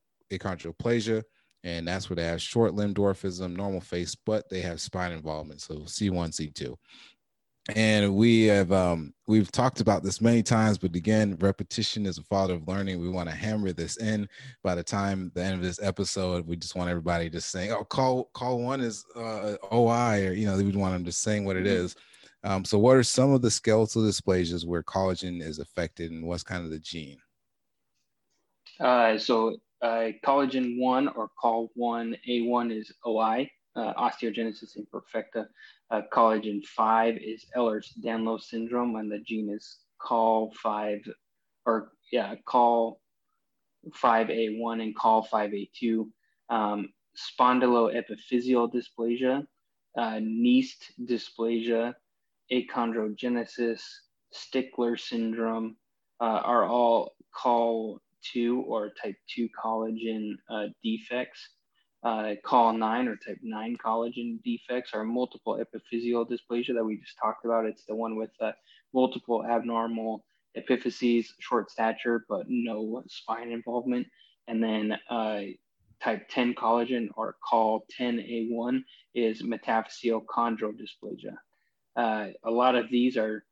and 1.65 1.87
that's 1.87 2.09
where 2.09 2.15
they 2.15 2.25
have 2.25 2.41
short 2.41 2.73
limb 2.73 2.93
dwarfism, 2.93 3.55
normal 3.55 3.81
face, 3.81 4.15
but 4.15 4.49
they 4.49 4.61
have 4.61 4.81
spine 4.81 5.11
involvement, 5.11 5.61
so 5.61 5.75
C1, 5.75 6.31
C2 6.31 6.75
and 7.69 8.13
we 8.13 8.43
have 8.45 8.71
um, 8.73 9.13
we've 9.27 9.51
talked 9.51 9.79
about 9.79 10.03
this 10.03 10.19
many 10.19 10.43
times 10.43 10.77
but 10.77 10.95
again 10.95 11.37
repetition 11.39 12.05
is 12.05 12.17
a 12.17 12.23
father 12.23 12.55
of 12.55 12.67
learning. 12.67 12.99
We 12.99 13.09
want 13.09 13.29
to 13.29 13.35
hammer 13.35 13.71
this 13.71 13.97
in. 13.97 14.27
By 14.63 14.75
the 14.75 14.83
time 14.83 15.31
the 15.33 15.43
end 15.43 15.55
of 15.55 15.61
this 15.61 15.81
episode 15.81 16.45
we 16.45 16.57
just 16.57 16.75
want 16.75 16.89
everybody 16.89 17.29
just 17.29 17.51
saying 17.51 17.71
oh 17.71 17.85
call 17.85 18.25
call 18.33 18.59
one 18.59 18.81
is 18.81 19.05
uh, 19.15 19.55
oi 19.71 20.27
or 20.27 20.33
you 20.33 20.45
know 20.45 20.57
we 20.57 20.71
want 20.71 20.93
them 20.93 21.05
just 21.05 21.21
saying 21.21 21.45
what 21.45 21.55
it 21.55 21.65
mm-hmm. 21.65 22.49
um, 22.49 22.65
so 22.65 22.77
what 22.77 22.97
are 22.97 23.03
some 23.03 23.31
of 23.31 23.41
the 23.41 23.51
skeletal 23.51 24.01
dysplasias 24.01 24.65
where 24.65 24.83
collagen 24.83 25.41
is 25.41 25.59
affected 25.59 26.11
and 26.11 26.25
what's 26.25 26.43
kind 26.43 26.65
of 26.65 26.69
the 26.69 26.79
gene? 26.79 27.17
Uh, 28.79 29.17
so 29.17 29.55
uh, 29.81 30.09
collagen 30.25 30.79
1 30.79 31.07
or 31.09 31.29
col 31.39 31.69
1 31.75 32.15
a1 32.27 32.77
is 32.77 32.91
oi 33.05 33.49
uh, 33.75 33.93
osteogenesis 33.93 34.77
imperfecta 34.77 35.47
uh, 35.93 36.01
collagen 36.11 36.65
5 36.65 37.17
is 37.17 37.45
Ehlers-Danlos 37.55 38.41
syndrome, 38.41 38.95
and 38.95 39.11
the 39.11 39.19
gene 39.19 39.49
is 39.49 39.77
COL5, 40.01 41.07
or 41.67 41.91
yeah, 42.11 42.33
COL5A1 42.47 44.81
and 44.81 44.97
COL5A2. 44.97 46.09
Um, 46.49 46.91
spondyloepiphyseal 47.15 48.73
dysplasia, 48.73 49.45
uh, 49.95 50.19
dysplasia, 51.05 51.93
achondrogenesis, 52.51 53.83
Stickler 54.31 54.97
syndrome 54.97 55.77
uh, 56.19 56.41
are 56.43 56.65
all 56.65 57.13
COL2 57.39 58.63
or 58.65 58.89
type 58.99 59.15
2 59.29 59.47
collagen 59.63 60.33
uh, 60.49 60.69
defects 60.83 61.49
uh, 62.03 62.33
col 62.43 62.73
9 62.73 63.07
or 63.07 63.15
type 63.15 63.39
9 63.41 63.77
collagen 63.77 64.41
defects 64.43 64.91
are 64.93 65.03
multiple 65.03 65.57
epiphyseal 65.57 66.29
dysplasia 66.29 66.73
that 66.73 66.83
we 66.83 66.97
just 66.97 67.17
talked 67.17 67.45
about. 67.45 67.65
It's 67.65 67.85
the 67.85 67.95
one 67.95 68.17
with 68.17 68.31
uh, 68.41 68.51
multiple 68.93 69.45
abnormal 69.45 70.25
epiphyses, 70.57 71.27
short 71.39 71.71
stature, 71.71 72.25
but 72.27 72.45
no 72.49 73.03
spine 73.07 73.51
involvement. 73.51 74.07
And 74.47 74.61
then 74.61 74.97
uh, 75.09 75.41
type 76.03 76.27
10 76.29 76.55
collagen 76.55 77.07
or 77.15 77.37
col 77.49 77.85
10A1 77.99 78.83
is 79.15 79.41
metaphyseal 79.41 80.25
chondral 80.25 80.73
dysplasia. 80.73 81.35
Uh, 81.95 82.31
a 82.43 82.51
lot 82.51 82.75
of 82.75 82.89
these 82.89 83.15
are 83.15 83.45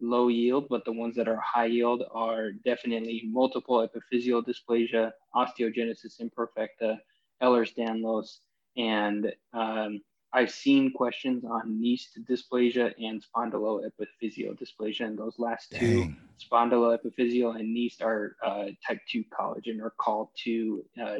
low 0.00 0.28
yield, 0.28 0.66
but 0.68 0.84
the 0.84 0.92
ones 0.92 1.16
that 1.16 1.28
are 1.28 1.40
high 1.40 1.66
yield 1.66 2.02
are 2.12 2.52
definitely 2.52 3.22
multiple 3.26 3.88
epiphyseal 3.88 4.44
dysplasia, 4.44 5.12
osteogenesis 5.34 6.20
imperfecta, 6.20 6.98
Ehlers-Danlos, 7.42 8.38
and 8.76 9.32
um, 9.52 10.00
I've 10.32 10.50
seen 10.50 10.92
questions 10.92 11.44
on 11.44 11.80
Kniest 11.80 12.18
dysplasia 12.28 12.92
and 13.00 13.22
spondyloepiphyseal 13.22 14.58
dysplasia, 14.58 15.06
and 15.06 15.18
those 15.18 15.38
last 15.38 15.70
two, 15.70 16.00
Dang. 16.00 16.16
spondyloepiphyseal 16.50 17.56
and 17.56 17.76
Kniest, 17.76 18.02
are 18.02 18.36
uh, 18.44 18.66
type 18.86 19.00
2 19.10 19.24
collagen 19.38 19.80
or 19.80 19.94
called 19.98 20.28
two 20.36 20.84
uh, 21.00 21.18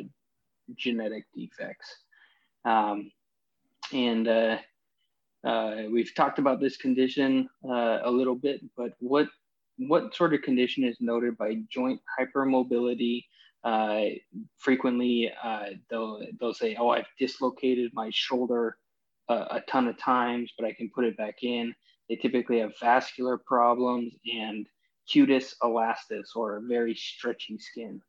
genetic 0.76 1.26
defects. 1.34 1.86
Um, 2.64 3.12
and 3.92 4.26
uh, 4.26 4.58
uh, 5.44 5.82
we've 5.92 6.14
talked 6.14 6.38
about 6.38 6.60
this 6.60 6.76
condition 6.76 7.48
uh, 7.64 8.00
a 8.02 8.10
little 8.10 8.34
bit, 8.34 8.62
but 8.76 8.94
what 8.98 9.28
what 9.76 10.14
sort 10.14 10.32
of 10.32 10.42
condition 10.42 10.84
is 10.84 10.96
noted 11.00 11.36
by 11.36 11.56
joint 11.68 12.00
hypermobility 12.18 13.24
uh, 13.64 14.04
frequently 14.58 15.32
uh, 15.42 15.70
they'll, 15.90 16.20
they'll 16.38 16.54
say, 16.54 16.76
oh, 16.78 16.90
I've 16.90 17.08
dislocated 17.18 17.90
my 17.94 18.10
shoulder 18.12 18.76
a, 19.28 19.34
a, 19.34 19.62
ton 19.68 19.88
of 19.88 19.98
times, 19.98 20.52
but 20.58 20.66
I 20.66 20.72
can 20.72 20.90
put 20.94 21.06
it 21.06 21.16
back 21.16 21.42
in. 21.42 21.74
They 22.08 22.16
typically 22.16 22.58
have 22.58 22.72
vascular 22.78 23.38
problems 23.38 24.12
and 24.30 24.66
cutis 25.10 25.54
elastis 25.62 26.36
or 26.36 26.62
very 26.68 26.94
stretchy 26.94 27.58
skin. 27.58 28.00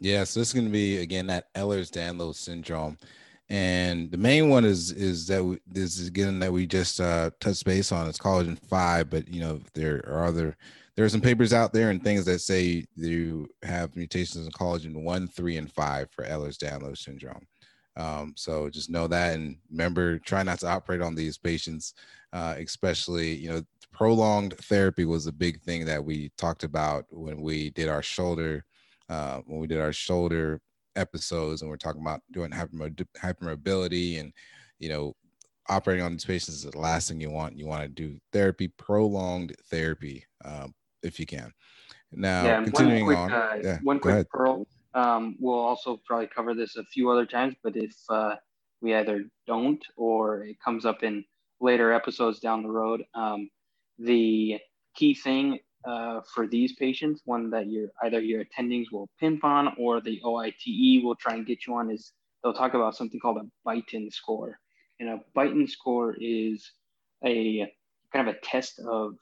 Yeah, 0.00 0.24
so 0.24 0.40
this 0.40 0.48
is 0.48 0.54
going 0.54 0.66
to 0.66 0.72
be 0.72 0.98
again 0.98 1.26
that 1.26 1.52
Ehlers-Danlos 1.54 2.36
syndrome, 2.36 2.96
and 3.50 4.10
the 4.10 4.16
main 4.16 4.48
one 4.48 4.64
is 4.64 4.92
is 4.92 5.26
that 5.26 5.44
we, 5.44 5.58
this 5.66 5.98
is 5.98 6.08
again 6.08 6.38
that 6.38 6.50
we 6.50 6.66
just 6.66 7.00
uh, 7.02 7.30
touched 7.38 7.66
base 7.66 7.92
on. 7.92 8.08
It's 8.08 8.16
collagen 8.16 8.58
five, 8.58 9.10
but 9.10 9.28
you 9.28 9.42
know 9.42 9.60
there 9.74 10.02
are 10.08 10.24
other 10.24 10.56
there 10.96 11.04
are 11.04 11.10
some 11.10 11.20
papers 11.20 11.52
out 11.52 11.72
there 11.72 11.90
and 11.90 12.02
things 12.02 12.24
that 12.24 12.40
say 12.40 12.84
you 12.96 13.48
have 13.62 13.96
mutations 13.96 14.44
in 14.44 14.52
collagen 14.52 15.02
one, 15.02 15.28
three, 15.28 15.56
and 15.56 15.72
five 15.72 16.10
for 16.10 16.24
Ehlers-Danlos 16.24 16.98
syndrome. 16.98 17.46
Um, 17.96 18.34
so 18.36 18.68
just 18.70 18.90
know 18.90 19.06
that 19.08 19.34
and 19.34 19.56
remember, 19.70 20.18
try 20.18 20.42
not 20.42 20.60
to 20.60 20.68
operate 20.68 21.02
on 21.02 21.14
these 21.14 21.38
patients, 21.38 21.94
uh, 22.32 22.54
especially 22.58 23.34
you 23.34 23.50
know 23.50 23.62
prolonged 23.92 24.56
therapy 24.58 25.04
was 25.04 25.26
a 25.26 25.32
big 25.32 25.60
thing 25.62 25.84
that 25.84 26.04
we 26.04 26.30
talked 26.38 26.62
about 26.62 27.04
when 27.10 27.40
we 27.40 27.70
did 27.70 27.88
our 27.88 28.02
shoulder 28.02 28.64
uh, 29.08 29.40
when 29.46 29.58
we 29.58 29.66
did 29.66 29.80
our 29.80 29.92
shoulder 29.92 30.60
episodes 30.96 31.62
and 31.62 31.70
we're 31.70 31.76
talking 31.76 32.00
about 32.00 32.20
doing 32.30 32.50
hypermobility 32.50 34.20
and 34.20 34.32
you 34.78 34.88
know 34.88 35.14
operating 35.68 36.04
on 36.04 36.12
these 36.12 36.24
patients 36.24 36.64
is 36.64 36.70
the 36.70 36.78
last 36.78 37.08
thing 37.08 37.20
you 37.20 37.30
want. 37.30 37.56
You 37.56 37.66
want 37.66 37.82
to 37.82 37.88
do 37.88 38.18
therapy, 38.32 38.68
prolonged 38.68 39.54
therapy, 39.70 40.24
um, 40.44 40.74
if 41.02 41.20
you 41.20 41.26
can. 41.26 41.52
Now, 42.12 42.42
yeah, 42.44 42.64
continuing 42.64 43.06
one 43.06 43.16
quick, 43.16 43.18
on, 43.18 43.32
uh, 43.32 43.56
yeah, 43.62 43.78
one 43.82 44.00
quick 44.00 44.28
pearl. 44.30 44.66
Um, 44.94 45.36
we'll 45.38 45.58
also 45.58 46.00
probably 46.06 46.28
cover 46.34 46.54
this 46.54 46.76
a 46.76 46.84
few 46.84 47.10
other 47.10 47.26
times, 47.26 47.54
but 47.62 47.76
if 47.76 47.94
uh, 48.08 48.36
we 48.80 48.94
either 48.94 49.24
don't 49.46 49.84
or 49.96 50.42
it 50.44 50.56
comes 50.64 50.84
up 50.84 51.02
in 51.02 51.24
later 51.60 51.92
episodes 51.92 52.40
down 52.40 52.62
the 52.62 52.70
road, 52.70 53.04
um, 53.14 53.48
the 53.98 54.58
key 54.96 55.14
thing 55.14 55.58
uh, 55.86 56.20
for 56.34 56.46
these 56.48 56.74
patients, 56.74 57.22
one 57.24 57.50
that 57.50 57.68
your 57.68 57.88
either 58.02 58.20
your 58.20 58.44
attendings 58.44 58.86
will 58.92 59.08
pimp 59.20 59.44
on 59.44 59.74
or 59.78 60.00
the 60.00 60.20
OITE 60.24 61.02
will 61.04 61.16
try 61.16 61.34
and 61.34 61.46
get 61.46 61.66
you 61.66 61.74
on, 61.74 61.90
is 61.90 62.12
they'll 62.42 62.52
talk 62.54 62.74
about 62.74 62.96
something 62.96 63.20
called 63.20 63.38
a 63.38 63.68
Beighton 63.68 64.12
score. 64.12 64.58
And 64.98 65.08
a 65.08 65.20
Beighton 65.36 65.68
score 65.68 66.16
is 66.20 66.72
a 67.24 67.72
kind 68.12 68.28
of 68.28 68.34
a 68.34 68.38
test 68.40 68.80
of 68.80 69.14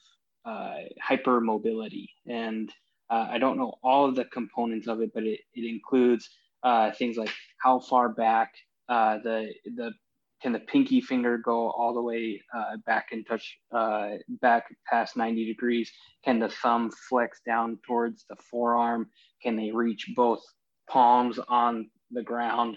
uh, 0.48 0.76
hypermobility. 1.06 2.08
And 2.26 2.72
uh, 3.10 3.26
I 3.30 3.38
don't 3.38 3.58
know 3.58 3.74
all 3.82 4.08
of 4.08 4.14
the 4.14 4.24
components 4.26 4.88
of 4.88 5.00
it, 5.00 5.10
but 5.14 5.24
it, 5.24 5.40
it 5.54 5.68
includes 5.68 6.30
uh, 6.62 6.90
things 6.92 7.16
like 7.16 7.32
how 7.62 7.80
far 7.80 8.08
back 8.08 8.54
uh, 8.88 9.18
the 9.18 9.52
the 9.76 9.92
can 10.40 10.52
the 10.52 10.60
pinky 10.60 11.00
finger 11.00 11.36
go 11.36 11.70
all 11.70 11.92
the 11.92 12.02
way 12.02 12.40
uh, 12.56 12.76
back 12.86 13.08
and 13.10 13.26
touch 13.26 13.58
uh, 13.72 14.10
back 14.40 14.66
past 14.88 15.16
90 15.16 15.44
degrees? 15.44 15.90
Can 16.24 16.38
the 16.38 16.48
thumb 16.48 16.90
flex 17.08 17.40
down 17.44 17.78
towards 17.86 18.24
the 18.30 18.36
forearm? 18.50 19.08
Can 19.42 19.56
they 19.56 19.72
reach 19.72 20.12
both 20.14 20.40
palms 20.88 21.40
on 21.48 21.90
the 22.12 22.22
ground? 22.22 22.76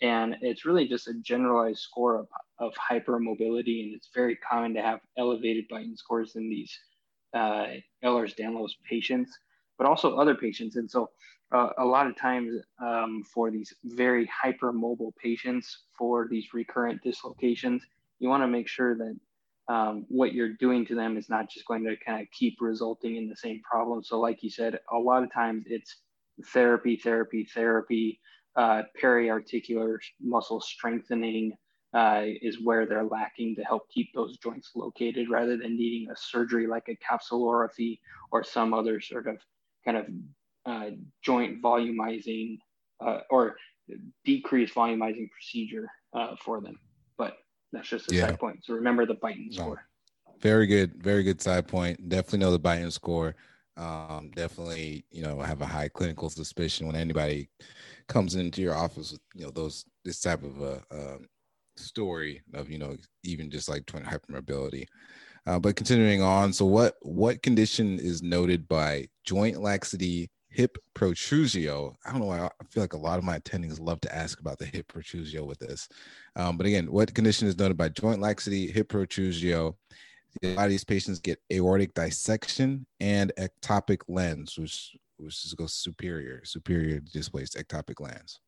And 0.00 0.36
it's 0.40 0.64
really 0.64 0.88
just 0.88 1.06
a 1.06 1.14
generalized 1.22 1.80
score 1.80 2.18
of, 2.18 2.28
of 2.58 2.72
hypermobility. 2.74 3.84
And 3.84 3.94
it's 3.94 4.08
very 4.14 4.36
common 4.36 4.72
to 4.74 4.82
have 4.82 5.00
elevated 5.18 5.66
Beighton 5.70 5.96
scores 5.96 6.34
in 6.34 6.48
these 6.48 6.76
uh, 7.34 7.66
Ehlers-Danlos 8.04 8.72
patients. 8.88 9.36
but 9.78 9.86
also 9.86 10.16
other 10.16 10.34
patients. 10.34 10.76
And 10.76 10.90
so 10.90 11.10
uh, 11.52 11.70
a 11.78 11.84
lot 11.84 12.06
of 12.06 12.16
times 12.16 12.54
um, 12.80 13.22
for 13.24 13.50
these 13.50 13.72
very 13.84 14.28
hypermobile 14.44 15.12
patients 15.16 15.84
for 15.98 16.28
these 16.30 16.54
recurrent 16.54 17.02
dislocations, 17.02 17.82
you 18.18 18.28
want 18.28 18.42
to 18.42 18.48
make 18.48 18.68
sure 18.68 18.96
that 18.96 19.16
um, 19.68 20.04
what 20.08 20.32
you're 20.34 20.54
doing 20.54 20.84
to 20.86 20.94
them 20.94 21.16
is 21.16 21.28
not 21.28 21.50
just 21.50 21.66
going 21.66 21.84
to 21.84 21.96
kind 22.04 22.20
of 22.20 22.28
keep 22.30 22.58
resulting 22.60 23.16
in 23.16 23.28
the 23.28 23.36
same 23.36 23.60
problem. 23.68 24.02
So, 24.02 24.20
like 24.20 24.42
you 24.42 24.50
said, 24.50 24.78
a 24.92 24.98
lot 24.98 25.22
of 25.22 25.32
times 25.32 25.64
it's 25.66 25.96
therapy, 26.52 26.96
therapy, 26.96 27.46
therapy, 27.54 28.20
uh, 28.56 28.82
periarticular 29.00 29.98
muscle 30.20 30.60
strengthening 30.60 31.52
uh, 31.94 32.22
is 32.40 32.58
where 32.62 32.86
they're 32.86 33.04
lacking 33.04 33.54
to 33.56 33.62
help 33.62 33.88
keep 33.90 34.08
those 34.14 34.38
joints 34.38 34.70
located 34.74 35.28
rather 35.28 35.56
than 35.56 35.76
needing 35.76 36.10
a 36.10 36.16
surgery 36.16 36.66
like 36.66 36.88
a 36.88 36.96
capsulorrhaphy 36.96 37.98
or 38.30 38.42
some 38.42 38.72
other 38.72 39.00
sort 39.00 39.26
of 39.26 39.36
kind 39.84 39.96
of 39.96 40.06
uh, 40.64 40.90
joint 41.22 41.62
volumizing 41.62 42.58
uh, 43.04 43.20
or 43.30 43.56
decreased 44.24 44.74
volumizing 44.74 45.30
procedure 45.30 45.88
uh, 46.14 46.34
for 46.42 46.60
them. 46.60 46.78
But 47.18 47.36
that's 47.72 47.88
just 47.88 48.10
a 48.10 48.14
yeah. 48.14 48.28
side 48.28 48.38
point. 48.38 48.64
So 48.64 48.74
remember 48.74 49.04
the 49.04 49.16
Beighton 49.16 49.52
score. 49.52 49.84
Very 50.40 50.66
good, 50.66 51.02
very 51.02 51.22
good 51.22 51.40
side 51.40 51.68
point. 51.68 52.08
Definitely 52.08 52.40
know 52.40 52.52
the 52.52 52.60
Beighton 52.60 52.90
score. 52.90 53.34
Um, 53.76 54.30
definitely, 54.34 55.04
you 55.10 55.22
know, 55.22 55.40
have 55.40 55.62
a 55.62 55.66
high 55.66 55.88
clinical 55.88 56.28
suspicion 56.28 56.86
when 56.86 56.96
anybody 56.96 57.48
comes 58.08 58.34
into 58.34 58.60
your 58.60 58.74
office 58.74 59.12
with 59.12 59.20
you 59.34 59.44
know 59.44 59.50
those 59.50 59.84
this 60.04 60.20
type 60.20 60.42
of 60.42 60.60
a, 60.60 60.82
a 60.90 61.18
story 61.76 62.42
of 62.54 62.70
you 62.70 62.78
know 62.78 62.96
even 63.24 63.50
just 63.50 63.68
like 63.68 63.86
twin 63.86 64.04
hypermobility. 64.04 64.86
Uh, 65.46 65.58
but 65.58 65.74
continuing 65.74 66.22
on, 66.22 66.52
so 66.52 66.64
what 66.64 66.94
what 67.02 67.42
condition 67.42 67.98
is 67.98 68.22
noted 68.22 68.68
by 68.68 69.08
joint 69.24 69.60
laxity, 69.60 70.30
hip 70.48 70.78
protrusio? 70.94 71.94
I 72.06 72.12
don't 72.12 72.20
know 72.20 72.26
why 72.26 72.44
I 72.44 72.64
feel 72.70 72.82
like 72.82 72.92
a 72.92 72.98
lot 72.98 73.18
of 73.18 73.24
my 73.24 73.38
attendings 73.38 73.80
love 73.80 74.00
to 74.02 74.14
ask 74.14 74.38
about 74.38 74.58
the 74.58 74.66
hip 74.66 74.86
protrusio 74.92 75.44
with 75.44 75.58
this. 75.58 75.88
Um, 76.36 76.56
but 76.56 76.66
again, 76.66 76.90
what 76.92 77.12
condition 77.12 77.48
is 77.48 77.58
noted 77.58 77.76
by 77.76 77.88
joint 77.88 78.20
laxity, 78.20 78.70
hip 78.70 78.88
protrusio? 78.88 79.74
A 80.42 80.54
lot 80.54 80.64
of 80.64 80.70
these 80.70 80.84
patients 80.84 81.18
get 81.18 81.40
aortic 81.52 81.92
dissection 81.92 82.86
and 83.00 83.32
ectopic 83.36 84.00
lens, 84.08 84.56
which 84.56 84.96
which 85.18 85.44
is 85.44 85.54
goes 85.54 85.74
superior, 85.74 86.42
superior 86.44 87.00
displaced 87.00 87.56
ectopic 87.56 88.00
lens. 88.00 88.40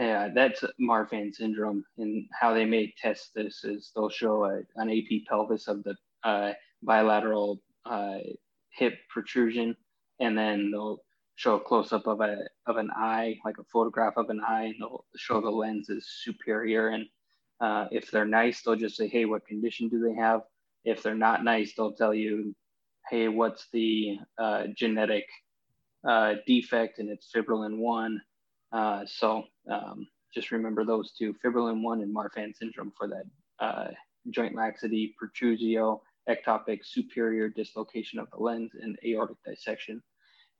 Yeah, 0.00 0.30
that's 0.34 0.64
Marfan 0.80 1.34
syndrome. 1.34 1.84
And 1.98 2.26
how 2.32 2.54
they 2.54 2.64
may 2.64 2.94
test 3.00 3.32
this 3.36 3.64
is 3.64 3.92
they'll 3.94 4.10
show 4.10 4.46
a, 4.46 4.62
an 4.76 4.90
AP 4.90 5.26
pelvis 5.28 5.68
of 5.68 5.84
the 5.84 5.94
uh, 6.24 6.54
bilateral 6.82 7.62
uh, 7.84 8.18
hip 8.70 8.94
protrusion, 9.10 9.76
and 10.20 10.38
then 10.38 10.70
they'll 10.72 11.00
show 11.36 11.56
a 11.56 11.60
close 11.60 11.92
up 11.92 12.06
of 12.06 12.22
a 12.22 12.38
of 12.66 12.78
an 12.78 12.90
eye, 12.96 13.36
like 13.44 13.58
a 13.58 13.64
photograph 13.72 14.14
of 14.16 14.30
an 14.30 14.40
eye, 14.48 14.64
and 14.66 14.76
they'll 14.80 15.04
show 15.16 15.42
the 15.42 15.50
lens 15.50 15.90
is 15.90 16.08
superior. 16.24 16.88
And 16.88 17.06
uh, 17.60 17.88
if 17.92 18.10
they're 18.10 18.26
nice, 18.26 18.62
they'll 18.62 18.76
just 18.76 18.96
say, 18.96 19.08
"Hey, 19.08 19.26
what 19.26 19.46
condition 19.46 19.90
do 19.90 20.00
they 20.02 20.14
have?" 20.20 20.42
If 20.86 21.02
they're 21.02 21.14
not 21.14 21.44
nice, 21.44 21.74
they'll 21.76 21.92
tell 21.92 22.14
you, 22.14 22.54
"Hey, 23.10 23.28
what's 23.28 23.68
the 23.72 24.18
uh, 24.38 24.68
genetic 24.74 25.26
uh, 26.08 26.36
defect?" 26.46 27.00
And 27.00 27.10
it's 27.10 27.30
fibrillin 27.36 27.78
one. 27.78 28.22
Uh, 28.72 29.04
so 29.06 29.44
um, 29.70 30.06
just 30.34 30.50
remember 30.50 30.84
those 30.84 31.12
two, 31.12 31.34
fibrillin 31.44 31.82
1 31.82 32.02
and 32.02 32.14
Marfan 32.14 32.54
syndrome 32.56 32.92
for 32.96 33.08
that 33.08 33.24
uh, 33.64 33.88
joint 34.30 34.54
laxity, 34.54 35.14
protrusio, 35.20 36.00
ectopic 36.28 36.80
superior 36.84 37.48
dislocation 37.48 38.18
of 38.18 38.28
the 38.30 38.38
lens, 38.38 38.72
and 38.80 38.98
aortic 39.04 39.36
dissection. 39.44 40.02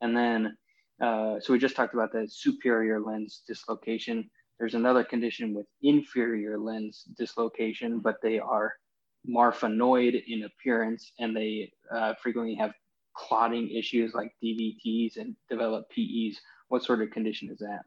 And 0.01 0.15
then, 0.15 0.57
uh, 1.01 1.39
so 1.39 1.53
we 1.53 1.59
just 1.59 1.75
talked 1.75 1.93
about 1.93 2.11
the 2.11 2.27
superior 2.27 2.99
lens 2.99 3.43
dislocation. 3.47 4.29
There's 4.59 4.75
another 4.75 5.03
condition 5.03 5.53
with 5.53 5.65
inferior 5.81 6.57
lens 6.57 7.03
dislocation, 7.17 7.99
but 7.99 8.17
they 8.21 8.39
are 8.39 8.73
marfanoid 9.29 10.23
in 10.27 10.43
appearance 10.43 11.11
and 11.19 11.35
they 11.35 11.71
uh, 11.93 12.13
frequently 12.21 12.55
have 12.55 12.71
clotting 13.15 13.69
issues 13.69 14.13
like 14.13 14.31
DVTs 14.43 15.17
and 15.17 15.35
develop 15.49 15.85
PEs. 15.89 16.39
What 16.69 16.83
sort 16.83 17.01
of 17.01 17.11
condition 17.11 17.49
is 17.51 17.59
that? 17.59 17.81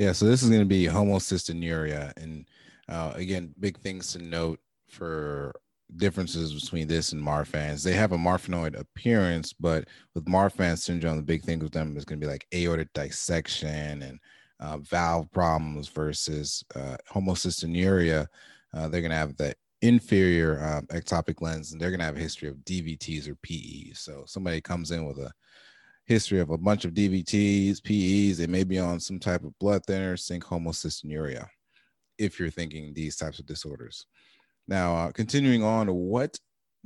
Yeah, 0.00 0.12
so 0.12 0.24
this 0.24 0.42
is 0.42 0.48
going 0.48 0.62
to 0.62 0.66
be 0.66 0.86
homocystinuria, 0.86 2.16
and 2.16 2.46
uh, 2.88 3.12
again, 3.16 3.54
big 3.60 3.76
things 3.76 4.14
to 4.14 4.18
note 4.18 4.58
for 4.88 5.54
differences 5.96 6.54
between 6.54 6.88
this 6.88 7.12
and 7.12 7.22
Marfan's. 7.22 7.82
They 7.82 7.92
have 7.92 8.12
a 8.12 8.16
Marfanoid 8.16 8.80
appearance, 8.80 9.52
but 9.52 9.88
with 10.14 10.24
Marfan 10.24 10.78
syndrome, 10.78 11.18
the 11.18 11.22
big 11.22 11.42
thing 11.42 11.58
with 11.58 11.72
them 11.72 11.98
is 11.98 12.06
going 12.06 12.18
to 12.18 12.26
be 12.26 12.30
like 12.32 12.46
aortic 12.54 12.90
dissection 12.94 14.00
and 14.00 14.18
uh, 14.58 14.78
valve 14.78 15.30
problems 15.32 15.88
versus 15.88 16.64
uh, 16.74 16.96
homocystinuria. 17.12 18.26
Uh, 18.72 18.88
they're 18.88 19.02
going 19.02 19.10
to 19.10 19.16
have 19.18 19.36
the 19.36 19.54
inferior 19.82 20.64
um, 20.64 20.86
ectopic 20.98 21.42
lens, 21.42 21.72
and 21.72 21.80
they're 21.80 21.90
going 21.90 22.00
to 22.00 22.06
have 22.06 22.16
a 22.16 22.20
history 22.20 22.48
of 22.48 22.56
DVTs 22.64 23.28
or 23.28 23.34
PEs. 23.42 24.00
So 24.00 24.24
somebody 24.26 24.62
comes 24.62 24.92
in 24.92 25.04
with 25.04 25.18
a 25.18 25.30
history 26.10 26.40
of 26.40 26.50
a 26.50 26.58
bunch 26.58 26.84
of 26.84 26.92
DVTs, 26.92 27.82
PEs. 27.84 28.38
They 28.38 28.48
may 28.48 28.64
be 28.64 28.80
on 28.80 28.98
some 28.98 29.20
type 29.20 29.44
of 29.44 29.56
blood 29.60 29.86
thinner, 29.86 30.16
think 30.16 30.44
homocystinuria, 30.44 31.46
if 32.18 32.38
you're 32.38 32.50
thinking 32.50 32.92
these 32.92 33.16
types 33.16 33.38
of 33.38 33.46
disorders. 33.46 34.06
Now, 34.66 34.96
uh, 34.96 35.12
continuing 35.12 35.62
on, 35.62 35.86
what 35.94 36.36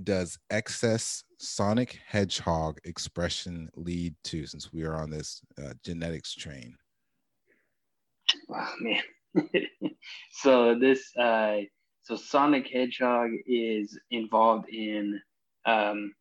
does 0.03 0.39
excess 0.51 1.25
sonic 1.39 1.99
hedgehog 2.07 2.79
expression 2.85 3.71
lead 3.77 4.15
to 4.25 4.47
since 4.47 4.75
we 4.75 4.83
are 4.83 4.97
on 4.97 5.09
this 5.09 5.41
uh, 5.59 5.73
genetics 5.83 6.35
train? 6.35 6.77
Wow, 8.47 8.69
man. 8.81 9.03
so 10.33 10.79
this, 10.79 11.17
uh, 11.17 11.61
so 12.03 12.15
sonic 12.15 12.69
hedgehog 12.71 13.31
is 13.47 13.99
involved 14.11 14.69
in 14.69 15.19
um, 15.65 16.13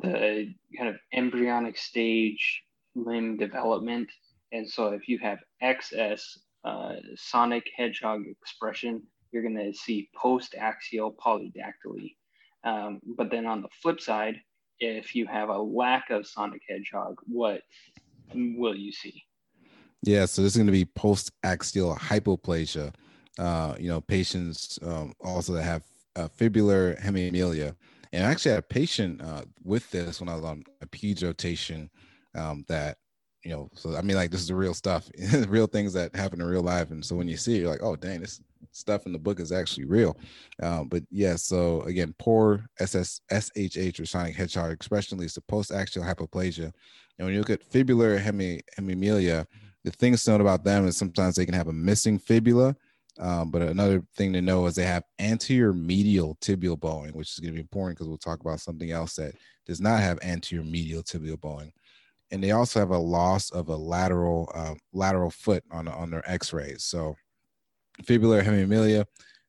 the 0.00 0.52
kind 0.76 0.88
of 0.88 0.96
embryonic 1.12 1.76
stage 1.76 2.62
limb 2.94 3.36
development. 3.36 4.08
And 4.52 4.68
so 4.68 4.88
if 4.88 5.08
you 5.08 5.18
have 5.18 5.38
excess 5.60 6.38
uh, 6.64 6.94
sonic 7.16 7.70
hedgehog 7.76 8.22
expression, 8.26 9.02
you're 9.32 9.42
going 9.42 9.56
to 9.56 9.72
see 9.72 10.10
post-axial 10.16 11.14
polydactyly. 11.24 12.16
Um, 12.64 13.00
but 13.16 13.30
then 13.30 13.46
on 13.46 13.62
the 13.62 13.68
flip 13.80 14.00
side, 14.00 14.36
if 14.78 15.14
you 15.14 15.26
have 15.26 15.48
a 15.48 15.58
lack 15.58 16.10
of 16.10 16.26
sonic 16.26 16.62
hedgehog, 16.68 17.16
what 17.26 17.62
will 18.34 18.74
you 18.74 18.92
see? 18.92 19.22
Yeah, 20.02 20.24
so 20.24 20.42
this 20.42 20.52
is 20.52 20.56
going 20.56 20.66
to 20.66 20.72
be 20.72 20.84
post-axial 20.84 21.94
hypoplasia. 21.94 22.94
Uh, 23.38 23.74
you 23.78 23.88
know, 23.88 24.00
patients 24.00 24.78
um, 24.82 25.14
also 25.20 25.52
that 25.52 25.62
have 25.62 25.84
uh, 26.16 26.28
fibular 26.28 26.98
hemimelia, 26.98 27.76
and 28.12 28.26
I 28.26 28.30
actually 28.30 28.52
had 28.52 28.60
a 28.60 28.62
patient 28.62 29.22
uh, 29.22 29.42
with 29.62 29.90
this 29.90 30.20
when 30.20 30.28
I 30.28 30.34
was 30.34 30.44
on 30.44 30.64
a 30.82 30.86
peds 30.86 31.22
rotation 31.22 31.90
um, 32.34 32.64
that, 32.68 32.98
you 33.44 33.52
know, 33.52 33.70
so 33.74 33.96
I 33.96 34.02
mean, 34.02 34.16
like 34.16 34.30
this 34.30 34.40
is 34.40 34.48
the 34.48 34.54
real 34.54 34.74
stuff, 34.74 35.08
real 35.48 35.66
things 35.66 35.92
that 35.92 36.14
happen 36.14 36.40
in 36.40 36.46
real 36.46 36.62
life. 36.62 36.90
And 36.90 37.04
so 37.04 37.14
when 37.14 37.28
you 37.28 37.36
see 37.36 37.56
it, 37.56 37.60
you're 37.60 37.70
like, 37.70 37.82
oh, 37.82 37.96
dang, 37.96 38.20
this 38.20 38.40
stuff 38.72 39.06
in 39.06 39.12
the 39.12 39.18
book 39.18 39.40
is 39.40 39.52
actually 39.52 39.84
real. 39.84 40.16
Um, 40.62 40.88
but 40.88 41.02
yeah, 41.10 41.36
so 41.36 41.82
again, 41.82 42.14
poor 42.18 42.66
SS, 42.80 43.20
SHH 43.30 44.00
or 44.00 44.06
sonic 44.06 44.34
hedgehog 44.34 44.72
expression 44.72 45.18
leads 45.18 45.34
to 45.34 45.40
post-axial 45.42 46.04
hypoplasia. 46.04 46.72
And 47.18 47.26
when 47.26 47.32
you 47.32 47.40
look 47.40 47.50
at 47.50 47.68
fibular 47.68 48.18
hemi, 48.18 48.62
hemimelia, 48.76 49.46
the 49.84 49.90
things 49.90 50.24
to 50.24 50.32
note 50.32 50.40
about 50.40 50.64
them 50.64 50.86
is 50.86 50.96
sometimes 50.96 51.36
they 51.36 51.46
can 51.46 51.54
have 51.54 51.68
a 51.68 51.72
missing 51.72 52.18
fibula 52.18 52.76
um, 53.18 53.50
but 53.50 53.62
another 53.62 54.02
thing 54.16 54.32
to 54.32 54.40
know 54.40 54.66
is 54.66 54.74
they 54.74 54.84
have 54.84 55.04
anterior 55.18 55.72
medial 55.72 56.36
tibial 56.40 56.78
bowing, 56.78 57.12
which 57.12 57.32
is 57.32 57.38
going 57.38 57.52
to 57.52 57.56
be 57.56 57.60
important 57.60 57.98
because 57.98 58.08
we'll 58.08 58.18
talk 58.18 58.40
about 58.40 58.60
something 58.60 58.90
else 58.90 59.16
that 59.16 59.34
does 59.66 59.80
not 59.80 60.00
have 60.00 60.18
anterior 60.22 60.64
medial 60.64 61.02
tibial 61.02 61.40
bowing. 61.40 61.72
And 62.30 62.42
they 62.42 62.52
also 62.52 62.78
have 62.78 62.90
a 62.90 62.98
loss 62.98 63.50
of 63.50 63.68
a 63.68 63.76
lateral 63.76 64.50
uh, 64.54 64.74
lateral 64.92 65.30
foot 65.30 65.64
on 65.70 65.88
on 65.88 66.10
their 66.10 66.28
X-rays. 66.30 66.84
So 66.84 67.16
fibular 68.04 68.42
hemimelia, 68.42 69.04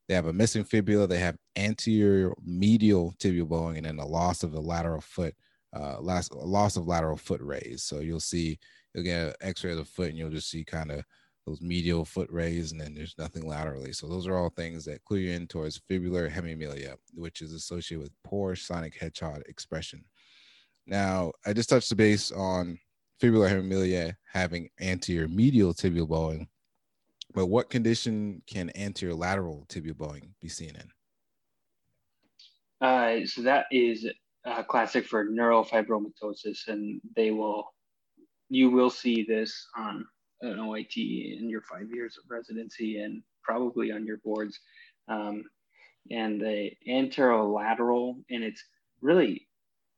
they 0.08 0.16
have 0.16 0.26
a 0.26 0.34
missing 0.34 0.64
fibula, 0.64 1.08
they 1.08 1.20
have 1.20 1.38
anterior 1.56 2.34
medial 2.44 3.14
tibial 3.20 3.48
bowing, 3.48 3.78
and 3.78 3.86
then 3.86 4.00
a 4.00 4.06
loss 4.06 4.44
of 4.44 4.52
the 4.52 4.60
lateral 4.60 5.02
foot, 5.02 5.36
uh, 5.76 6.02
last 6.02 6.34
loss 6.34 6.76
of 6.76 6.88
lateral 6.88 7.18
foot 7.18 7.42
rays. 7.42 7.84
So 7.84 8.00
you'll 8.00 8.20
see 8.20 8.58
you'll 8.94 9.04
get 9.04 9.28
an 9.28 9.34
X-ray 9.42 9.72
of 9.72 9.78
the 9.78 9.86
foot, 9.86 10.10
and 10.10 10.18
you'll 10.18 10.32
just 10.32 10.50
see 10.50 10.64
kind 10.64 10.92
of 10.92 11.06
those 11.46 11.62
medial 11.62 12.06
foot 12.06 12.30
rays, 12.32 12.72
and 12.72 12.80
then 12.80 12.94
there's 12.94 13.16
nothing 13.18 13.48
laterally. 13.48 13.94
So 13.94 14.08
those 14.08 14.28
are 14.28 14.38
all 14.38 14.50
things 14.50 14.86
that 14.86 15.04
clue 15.06 15.18
you 15.20 15.32
in 15.32 15.48
towards 15.48 15.82
fibular 15.90 16.30
hemimelia, 16.30 16.96
which 17.14 17.42
is 17.42 17.54
associated 17.54 18.04
with 18.04 18.24
poor 18.24 18.56
sonic 18.56 18.96
hedgehog 19.00 19.42
expression. 19.48 20.04
Now, 20.86 21.32
I 21.46 21.54
just 21.54 21.70
touched 21.70 21.90
the 21.90 21.96
base 21.96 22.32
on 22.32 22.80
fibular 23.22 23.50
hemimelia 23.50 24.18
having 24.32 24.70
anterior 24.80 25.28
medial 25.28 25.74
tibial 25.74 26.08
bowing, 26.08 26.48
but 27.34 27.48
what 27.48 27.70
condition 27.70 28.42
can 28.48 28.72
anterior 28.76 29.16
lateral 29.16 29.66
tibial 29.68 29.98
bowing 29.98 30.34
be 30.42 30.50
seen 30.50 30.76
in? 30.76 30.92
Uh, 32.86 33.26
so 33.26 33.42
that 33.42 33.66
is 33.72 34.08
uh, 34.46 34.64
classic 34.64 35.06
for 35.06 35.26
neurofibromatosis, 35.26 36.68
and 36.68 37.00
they 37.16 37.32
will, 37.32 37.66
you 38.50 38.72
will 38.72 38.90
see 38.90 39.24
this 39.24 39.68
on 39.78 40.06
an 40.42 40.58
OIT 40.58 40.96
in 41.40 41.50
your 41.50 41.62
five 41.62 41.90
years 41.94 42.18
of 42.18 42.30
residency 42.30 43.00
and 43.00 43.24
probably 43.44 43.92
on 43.92 44.06
your 44.06 44.18
boards. 44.18 44.60
Um, 45.08 45.44
and 46.10 46.42
the 46.42 46.72
anterolateral, 46.88 48.16
and 48.30 48.44
it's 48.44 48.64
really, 49.02 49.48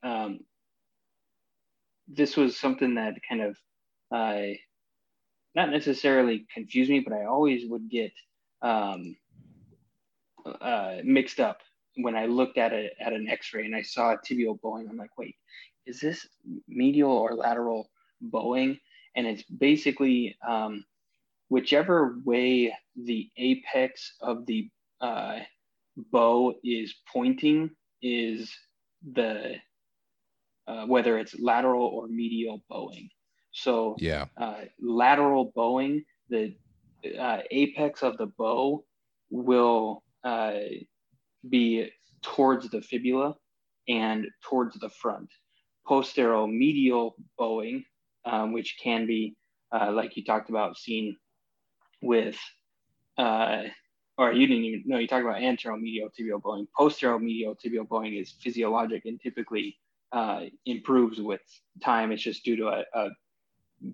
um, 0.03 0.39
this 2.07 2.35
was 2.35 2.57
something 2.57 2.95
that 2.95 3.15
kind 3.27 3.41
of, 3.41 3.57
uh, 4.13 4.53
not 5.55 5.69
necessarily 5.69 6.45
confused 6.53 6.89
me, 6.89 6.99
but 6.99 7.13
I 7.13 7.25
always 7.25 7.69
would 7.69 7.89
get 7.89 8.11
um, 8.61 9.15
uh, 10.45 10.97
mixed 11.03 11.39
up 11.39 11.59
when 11.97 12.15
I 12.15 12.25
looked 12.25 12.57
at 12.57 12.73
it 12.73 12.93
at 12.99 13.13
an 13.13 13.29
X-ray 13.29 13.65
and 13.65 13.75
I 13.75 13.81
saw 13.83 14.13
a 14.13 14.17
tibial 14.17 14.59
bowing. 14.59 14.89
I'm 14.89 14.97
like, 14.97 15.17
wait, 15.17 15.35
is 15.85 15.99
this 15.99 16.27
medial 16.67 17.11
or 17.11 17.35
lateral 17.35 17.89
bowing? 18.21 18.79
And 19.15 19.27
it's 19.27 19.43
basically 19.43 20.35
um, 20.47 20.85
whichever 21.49 22.19
way 22.25 22.75
the 22.95 23.29
apex 23.37 24.15
of 24.21 24.45
the 24.45 24.69
uh, 25.01 25.39
bow 26.11 26.55
is 26.63 26.93
pointing 27.11 27.69
is 28.01 28.51
the 29.13 29.55
uh, 30.67 30.85
whether 30.85 31.17
it's 31.17 31.37
lateral 31.39 31.85
or 31.85 32.07
medial 32.07 32.63
bowing. 32.69 33.09
So 33.51 33.95
yeah, 33.99 34.25
uh, 34.37 34.61
lateral 34.81 35.51
bowing, 35.55 36.03
the 36.29 36.55
uh, 37.19 37.39
apex 37.51 38.01
of 38.01 38.17
the 38.17 38.27
bow 38.37 38.83
will 39.29 40.03
uh, 40.23 40.53
be 41.49 41.89
towards 42.21 42.69
the 42.69 42.81
fibula 42.81 43.35
and 43.87 44.25
towards 44.41 44.79
the 44.79 44.89
front. 44.89 45.29
Posteromedial 45.87 47.11
bowing, 47.37 47.83
um, 48.25 48.53
which 48.53 48.77
can 48.81 49.05
be, 49.05 49.35
uh, 49.71 49.91
like 49.91 50.15
you 50.15 50.23
talked 50.23 50.49
about, 50.49 50.77
seen 50.77 51.17
with, 52.01 52.37
uh, 53.17 53.63
or 54.17 54.31
you 54.31 54.47
didn't 54.47 54.63
even 54.63 54.83
know, 54.85 54.97
you 54.97 55.07
talked 55.07 55.25
about 55.25 55.37
anteromedial 55.41 56.09
tibial 56.17 56.41
bowing. 56.41 56.67
Posteromedial 56.77 57.55
tibial 57.59 57.87
bowing 57.87 58.15
is 58.15 58.35
physiologic 58.41 59.05
and 59.05 59.19
typically 59.21 59.77
uh, 60.11 60.41
improves 60.65 61.19
with 61.19 61.41
time. 61.83 62.11
It's 62.11 62.23
just 62.23 62.43
due 62.43 62.55
to 62.57 62.67
a, 62.67 62.83
a, 62.93 63.09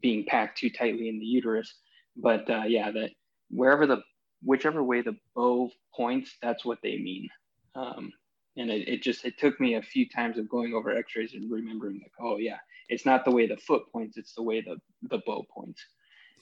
being 0.02 0.26
packed 0.26 0.58
too 0.58 0.70
tightly 0.70 1.10
in 1.10 1.20
the 1.20 1.26
uterus. 1.26 1.74
But 2.18 2.50
uh, 2.50 2.64
yeah, 2.68 2.92
that 2.92 3.12
wherever 3.50 3.88
the 3.88 4.02
whichever 4.44 4.84
way 4.84 5.02
the 5.02 5.16
bow 5.36 5.72
points, 5.96 6.36
that's 6.42 6.66
what 6.66 6.80
they 6.84 6.98
mean. 6.98 7.30
Um, 7.76 8.12
and 8.58 8.70
it, 8.70 8.88
it 8.88 9.02
just 9.02 9.26
it 9.26 9.38
took 9.38 9.60
me 9.60 9.76
a 9.76 9.82
few 9.82 10.08
times 10.08 10.38
of 10.38 10.50
going 10.50 10.74
over 10.74 10.96
x-rays 10.96 11.34
and 11.34 11.50
remembering 11.50 12.00
like 12.02 12.12
oh 12.20 12.38
yeah 12.38 12.58
it's 12.90 13.06
not 13.06 13.24
the 13.24 13.32
way 13.32 13.48
the 13.48 13.58
foot 13.58 13.84
points 13.92 14.18
it's 14.18 14.34
the 14.34 14.44
way 14.44 14.62
the 14.62 14.78
the 15.10 15.22
bow 15.26 15.46
points 15.54 15.82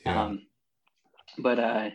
yeah. 0.05 0.23
um, 0.23 0.41
but 1.39 1.59
uh, 1.59 1.89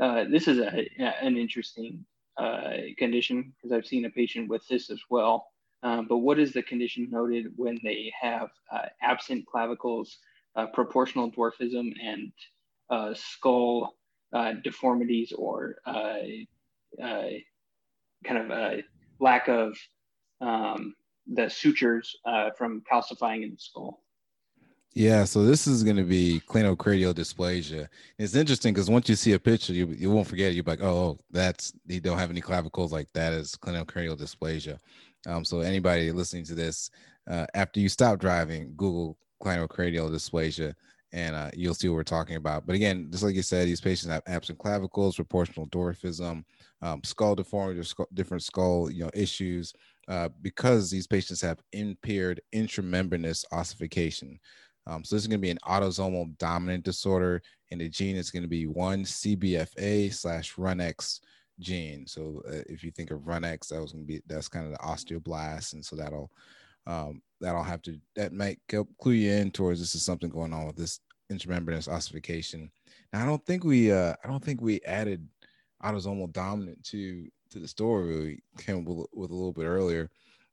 uh, 0.00 0.24
this 0.30 0.48
is 0.48 0.58
a, 0.58 0.88
an 0.98 1.36
interesting 1.36 2.04
uh, 2.38 2.72
condition 2.98 3.52
because 3.56 3.72
i've 3.76 3.86
seen 3.86 4.04
a 4.06 4.10
patient 4.10 4.48
with 4.48 4.66
this 4.68 4.90
as 4.90 5.00
well 5.10 5.46
um, 5.84 6.06
but 6.08 6.18
what 6.18 6.38
is 6.38 6.52
the 6.52 6.62
condition 6.62 7.08
noted 7.10 7.46
when 7.56 7.78
they 7.82 8.12
have 8.18 8.48
uh, 8.72 8.86
absent 9.02 9.44
clavicles 9.46 10.18
uh, 10.56 10.66
proportional 10.66 11.30
dwarfism 11.30 11.92
and 12.02 12.32
uh, 12.90 13.14
skull 13.14 13.94
deformities 14.62 15.32
or 15.32 15.76
kind 18.24 18.38
of 18.38 18.50
a 18.50 18.82
lack 19.20 19.48
of 19.48 19.76
um, 20.40 20.94
the 21.26 21.48
sutures 21.48 22.16
uh, 22.24 22.50
from 22.56 22.82
calcifying 22.90 23.42
in 23.42 23.50
the 23.50 23.58
skull. 23.58 24.02
Yeah, 24.94 25.24
so 25.24 25.42
this 25.42 25.66
is 25.66 25.82
going 25.82 25.96
to 25.96 26.04
be 26.04 26.42
cleidocranial 26.46 27.14
dysplasia. 27.14 27.88
It's 28.18 28.34
interesting 28.34 28.74
because 28.74 28.90
once 28.90 29.08
you 29.08 29.14
see 29.14 29.32
a 29.32 29.38
picture, 29.38 29.72
you 29.72 29.86
you 29.86 30.10
won't 30.10 30.26
forget. 30.26 30.52
You're 30.52 30.64
like, 30.66 30.82
oh, 30.82 31.18
that's 31.30 31.72
they 31.86 31.98
don't 31.98 32.18
have 32.18 32.30
any 32.30 32.42
clavicles 32.42 32.92
like 32.92 33.10
that 33.14 33.32
is 33.32 33.56
cleidocranial 33.56 34.20
dysplasia. 34.20 34.78
Um, 35.26 35.44
so 35.44 35.60
anybody 35.60 36.12
listening 36.12 36.44
to 36.44 36.54
this, 36.54 36.90
uh, 37.30 37.46
after 37.54 37.80
you 37.80 37.88
stop 37.88 38.18
driving, 38.18 38.74
Google 38.76 39.16
cleidocranial 39.42 40.10
dysplasia, 40.10 40.74
and 41.12 41.36
uh, 41.36 41.50
you'll 41.54 41.74
see 41.74 41.88
what 41.88 41.96
we're 41.96 42.04
talking 42.04 42.36
about. 42.36 42.66
But 42.66 42.74
again, 42.74 43.08
just 43.10 43.22
like 43.22 43.34
you 43.34 43.42
said, 43.42 43.68
these 43.68 43.80
patients 43.80 44.10
have 44.10 44.22
absent 44.26 44.58
clavicles, 44.58 45.16
proportional 45.16 45.66
dwarfism, 45.68 46.44
um, 46.80 47.02
skull 47.04 47.34
deformity, 47.34 47.80
or 47.80 47.84
skull, 47.84 48.08
different 48.14 48.42
skull 48.42 48.90
you 48.90 49.04
know 49.04 49.10
issues, 49.14 49.72
uh, 50.08 50.28
because 50.40 50.90
these 50.90 51.06
patients 51.06 51.40
have 51.42 51.60
impaired 51.72 52.40
intramembranous 52.54 53.44
ossification. 53.52 54.38
Um, 54.86 55.04
so 55.04 55.14
this 55.14 55.22
is 55.22 55.28
going 55.28 55.38
to 55.38 55.42
be 55.42 55.50
an 55.50 55.58
autosomal 55.66 56.36
dominant 56.38 56.84
disorder, 56.84 57.42
and 57.70 57.80
the 57.80 57.88
gene 57.88 58.16
is 58.16 58.30
going 58.30 58.42
to 58.42 58.48
be 58.48 58.66
one 58.66 59.04
CBFA 59.04 60.12
slash 60.12 60.54
RUNX 60.54 61.20
gene. 61.60 62.06
So 62.06 62.42
uh, 62.48 62.62
if 62.66 62.82
you 62.82 62.90
think 62.90 63.10
of 63.10 63.20
RUNX, 63.20 63.68
that 63.68 63.80
was 63.80 63.92
going 63.92 64.04
to 64.04 64.08
be 64.08 64.22
that's 64.26 64.48
kind 64.48 64.66
of 64.66 64.72
the 64.72 64.78
osteoblast, 64.78 65.74
and 65.74 65.84
so 65.84 65.94
that'll 65.94 66.30
um, 66.86 67.22
that'll 67.40 67.62
have 67.62 67.82
to 67.82 67.98
that 68.16 68.32
might 68.32 68.58
help 68.70 68.88
clue 68.98 69.12
you 69.12 69.32
in 69.32 69.50
towards 69.50 69.80
this 69.80 69.94
is 69.94 70.04
something 70.04 70.30
going 70.30 70.52
on 70.52 70.66
with 70.66 70.76
this 70.76 71.00
intramembranous 71.30 71.88
ossification. 71.88 72.70
Now 73.12 73.22
I 73.22 73.26
don't 73.26 73.44
think 73.44 73.64
we 73.64 73.92
uh, 73.92 74.14
I 74.24 74.28
don't 74.28 74.44
think 74.44 74.60
we 74.60 74.80
added 74.82 75.26
autosomal 75.82 76.32
dominant 76.32 76.82
to 76.84 77.26
to 77.50 77.58
the 77.58 77.68
story 77.68 78.42
we 78.56 78.62
came 78.62 78.84
with, 78.84 79.06
with 79.12 79.30
a 79.30 79.34
little 79.34 79.52
bit 79.52 79.66
earlier. 79.66 80.10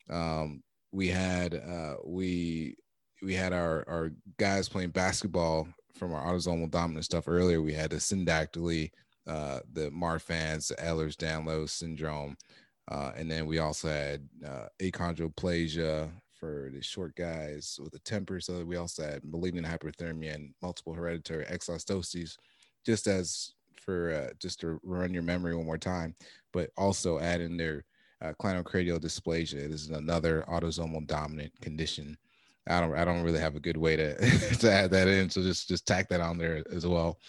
Um, 0.09 0.63
we 0.91 1.07
had 1.07 1.55
uh, 1.55 1.95
we 2.05 2.75
we 3.21 3.33
had 3.33 3.53
our 3.53 3.83
our 3.87 4.11
guys 4.37 4.69
playing 4.69 4.89
basketball 4.89 5.67
from 5.95 6.13
our 6.13 6.25
autosomal 6.25 6.69
dominant 6.69 7.05
stuff 7.05 7.27
earlier. 7.27 7.61
We 7.61 7.73
had 7.73 7.91
the 7.91 7.97
syndactyly, 7.97 8.91
uh, 9.27 9.59
the 9.73 9.89
Marfan's, 9.91 10.69
the 10.69 10.75
Ehlers-Danlos 10.75 11.69
syndrome, 11.71 12.37
uh, 12.89 13.11
and 13.15 13.29
then 13.29 13.45
we 13.45 13.59
also 13.59 13.87
had 13.87 14.27
uh, 14.45 14.67
achondroplasia 14.81 16.09
for 16.33 16.71
the 16.73 16.81
short 16.81 17.15
guys 17.15 17.79
with 17.83 17.93
a 17.93 17.99
temper. 17.99 18.39
So 18.39 18.63
we 18.63 18.77
also 18.77 19.03
had 19.03 19.23
malignant 19.23 19.67
hyperthermia 19.67 20.33
and 20.33 20.53
multiple 20.61 20.93
hereditary 20.93 21.45
exostoses, 21.45 22.37
just 22.85 23.07
as 23.07 23.53
for 23.79 24.11
uh, 24.13 24.33
just 24.39 24.59
to 24.61 24.79
run 24.83 25.13
your 25.13 25.23
memory 25.23 25.55
one 25.55 25.65
more 25.65 25.77
time, 25.77 26.15
but 26.51 26.71
also 26.77 27.19
add 27.19 27.41
in 27.41 27.57
their 27.57 27.83
uh, 28.21 28.33
cleidocranial 28.41 28.99
dysplasia. 28.99 29.69
This 29.69 29.81
is 29.81 29.89
another 29.89 30.43
autosomal 30.49 31.05
dominant 31.05 31.51
condition. 31.61 32.17
I 32.67 32.81
don't 32.81 32.95
I 32.95 33.05
don't 33.05 33.23
really 33.23 33.39
have 33.39 33.55
a 33.55 33.59
good 33.59 33.77
way 33.77 33.95
to 33.95 34.15
to 34.59 34.71
add 34.71 34.91
that 34.91 35.07
in, 35.07 35.29
so 35.29 35.41
just 35.41 35.67
just 35.67 35.85
tack 35.85 36.09
that 36.09 36.21
on 36.21 36.37
there 36.37 36.63
as 36.71 36.87
well. 36.87 37.19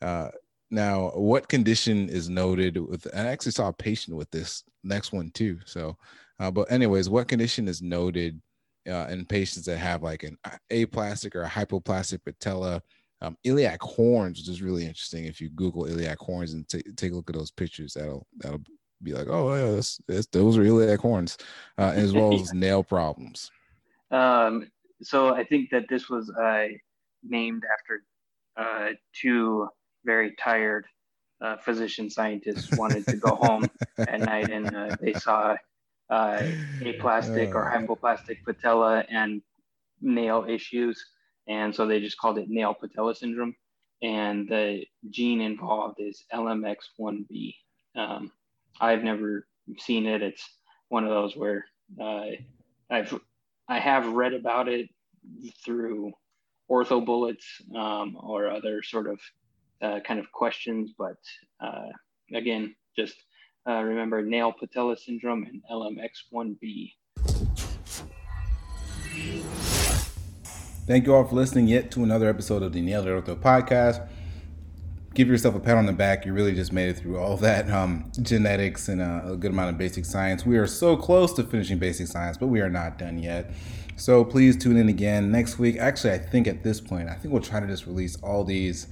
Uh, 0.00 0.28
now, 0.72 1.10
what 1.10 1.48
condition 1.48 2.08
is 2.08 2.30
noted 2.30 2.78
with? 2.78 3.06
I 3.14 3.26
actually 3.26 3.52
saw 3.52 3.68
a 3.68 3.72
patient 3.74 4.16
with 4.16 4.30
this 4.30 4.64
next 4.82 5.12
one 5.12 5.30
too. 5.30 5.58
So, 5.66 5.98
uh, 6.40 6.50
but 6.50 6.72
anyways, 6.72 7.10
what 7.10 7.28
condition 7.28 7.68
is 7.68 7.82
noted 7.82 8.40
uh, 8.88 9.06
in 9.10 9.26
patients 9.26 9.66
that 9.66 9.76
have 9.76 10.02
like 10.02 10.22
an 10.22 10.38
aplastic 10.70 11.36
or 11.36 11.42
a 11.42 11.48
hypoplastic 11.48 12.24
patella? 12.24 12.82
Um, 13.20 13.36
iliac 13.44 13.80
horns, 13.82 14.38
which 14.38 14.48
is 14.48 14.62
really 14.62 14.84
interesting. 14.84 15.26
If 15.26 15.40
you 15.40 15.50
Google 15.50 15.84
iliac 15.84 16.18
horns 16.18 16.54
and 16.54 16.68
t- 16.68 16.82
take 16.96 17.12
a 17.12 17.14
look 17.14 17.30
at 17.30 17.36
those 17.36 17.52
pictures, 17.52 17.92
that'll 17.92 18.26
that'll 18.38 18.62
be 19.02 19.12
like, 19.12 19.28
oh 19.28 19.54
yeah, 19.54 19.74
that's, 19.76 20.00
that's, 20.08 20.26
those 20.28 20.56
are 20.56 20.64
iliac 20.64 20.98
horns, 20.98 21.36
uh, 21.78 21.92
as 21.94 22.12
well 22.14 22.34
as 22.34 22.52
nail 22.54 22.82
problems. 22.82 23.50
Um, 24.10 24.70
so 25.02 25.34
I 25.34 25.44
think 25.44 25.70
that 25.70 25.84
this 25.88 26.08
was 26.08 26.30
uh, 26.30 26.68
named 27.22 27.62
after 27.78 28.02
uh, 28.56 28.94
two 29.14 29.68
very 30.04 30.34
tired 30.36 30.86
uh, 31.40 31.56
physician 31.56 32.08
scientists 32.08 32.76
wanted 32.76 33.04
to 33.06 33.16
go 33.16 33.34
home 33.34 33.68
at 33.98 34.20
night 34.20 34.50
and 34.50 34.74
uh, 34.74 34.96
they 35.00 35.12
saw 35.12 35.56
uh, 36.10 36.42
aplastic 36.84 37.54
or 37.54 37.70
hypoplastic 37.70 38.44
patella 38.44 39.04
and 39.08 39.42
nail 40.00 40.44
issues 40.48 41.04
and 41.48 41.74
so 41.74 41.86
they 41.86 42.00
just 42.00 42.18
called 42.18 42.38
it 42.38 42.48
nail 42.48 42.74
patella 42.74 43.14
syndrome. 43.14 43.54
And 44.02 44.48
the 44.48 44.84
gene 45.10 45.40
involved 45.40 46.00
is 46.00 46.24
LMX1B. 46.32 47.54
Um, 47.96 48.32
I've 48.80 49.04
never 49.04 49.46
seen 49.78 50.06
it. 50.06 50.22
It's 50.22 50.44
one 50.88 51.04
of 51.04 51.10
those 51.10 51.36
where 51.36 51.64
uh, 52.00 52.30
I've 52.90 53.18
I 53.68 53.78
have 53.78 54.06
read 54.08 54.34
about 54.34 54.68
it 54.68 54.88
through 55.64 56.12
Orthobullets 56.70 57.44
um, 57.76 58.16
or 58.20 58.50
other 58.50 58.82
sort 58.82 59.06
of 59.06 59.20
uh, 59.82 60.00
kind 60.06 60.20
of 60.20 60.30
questions, 60.32 60.92
but 60.96 61.16
uh, 61.60 61.88
again, 62.34 62.74
just 62.96 63.16
uh, 63.68 63.82
remember 63.82 64.22
nail 64.22 64.52
patella 64.52 64.96
syndrome 64.96 65.44
and 65.44 65.62
LMX1B. 65.70 66.92
Thank 70.86 71.06
you 71.06 71.14
all 71.14 71.24
for 71.24 71.36
listening 71.36 71.68
yet 71.68 71.90
to 71.92 72.02
another 72.02 72.28
episode 72.28 72.62
of 72.62 72.72
the 72.72 72.80
Nailed 72.80 73.06
It 73.06 73.10
Ortho 73.10 73.36
podcast. 73.36 74.08
give 75.14 75.28
yourself 75.28 75.54
a 75.54 75.60
pat 75.60 75.76
on 75.76 75.86
the 75.86 75.92
back. 75.92 76.26
You 76.26 76.32
really 76.32 76.54
just 76.54 76.72
made 76.72 76.88
it 76.88 76.98
through 76.98 77.18
all 77.18 77.36
that 77.36 77.70
um, 77.70 78.10
genetics 78.20 78.88
and 78.88 79.00
uh, 79.00 79.20
a 79.24 79.36
good 79.36 79.52
amount 79.52 79.70
of 79.70 79.78
basic 79.78 80.04
science. 80.04 80.44
We 80.44 80.58
are 80.58 80.66
so 80.66 80.96
close 80.96 81.32
to 81.34 81.44
finishing 81.44 81.78
basic 81.78 82.08
science, 82.08 82.36
but 82.36 82.48
we 82.48 82.60
are 82.60 82.70
not 82.70 82.98
done 82.98 83.18
yet. 83.18 83.52
So 83.96 84.24
please 84.24 84.56
tune 84.56 84.76
in 84.76 84.88
again 84.88 85.30
next 85.30 85.58
week. 85.58 85.76
Actually, 85.76 86.14
I 86.14 86.18
think 86.18 86.48
at 86.48 86.64
this 86.64 86.80
point, 86.80 87.08
I 87.08 87.14
think 87.14 87.32
we'll 87.32 87.42
try 87.42 87.60
to 87.60 87.66
just 87.66 87.86
release 87.86 88.16
all 88.16 88.42
these 88.42 88.88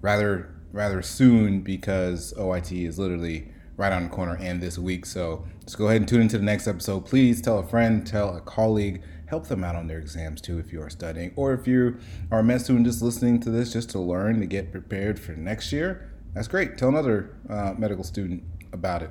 rather 0.00 0.54
rather 0.72 1.02
soon 1.02 1.62
because 1.62 2.32
OIT 2.34 2.86
is 2.86 2.98
literally 2.98 3.52
right 3.76 3.92
on 3.92 4.04
the 4.04 4.08
corner 4.10 4.36
and 4.36 4.62
this 4.62 4.78
week. 4.78 5.06
So 5.06 5.44
just 5.64 5.78
go 5.78 5.86
ahead 5.88 6.02
and 6.02 6.08
tune 6.08 6.20
into 6.20 6.38
the 6.38 6.44
next 6.44 6.68
episode. 6.68 7.06
Please 7.06 7.40
tell 7.40 7.58
a 7.58 7.66
friend, 7.66 8.06
tell 8.06 8.36
a 8.36 8.40
colleague, 8.40 9.02
help 9.26 9.48
them 9.48 9.64
out 9.64 9.74
on 9.74 9.86
their 9.86 9.98
exams 9.98 10.40
too 10.40 10.58
if 10.58 10.72
you 10.72 10.82
are 10.82 10.90
studying, 10.90 11.32
or 11.34 11.54
if 11.54 11.66
you 11.66 11.98
are 12.30 12.40
a 12.40 12.44
med 12.44 12.60
student 12.60 12.86
just 12.86 13.00
listening 13.02 13.40
to 13.40 13.50
this 13.50 13.72
just 13.72 13.88
to 13.90 13.98
learn 13.98 14.40
to 14.40 14.46
get 14.46 14.70
prepared 14.70 15.18
for 15.18 15.32
next 15.32 15.72
year. 15.72 16.12
That's 16.34 16.48
great. 16.48 16.76
Tell 16.78 16.90
another 16.90 17.36
uh, 17.48 17.74
medical 17.76 18.04
student 18.04 18.42
about 18.72 19.02
it, 19.02 19.10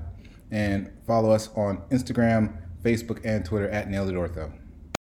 and 0.52 0.90
follow 1.06 1.32
us 1.32 1.50
on 1.56 1.82
Instagram, 1.90 2.62
Facebook, 2.84 3.20
and 3.26 3.44
Twitter 3.44 3.70
at 3.70 3.90
Nailed 3.90 4.10
It 4.10 4.16
Ortho. 4.16 4.59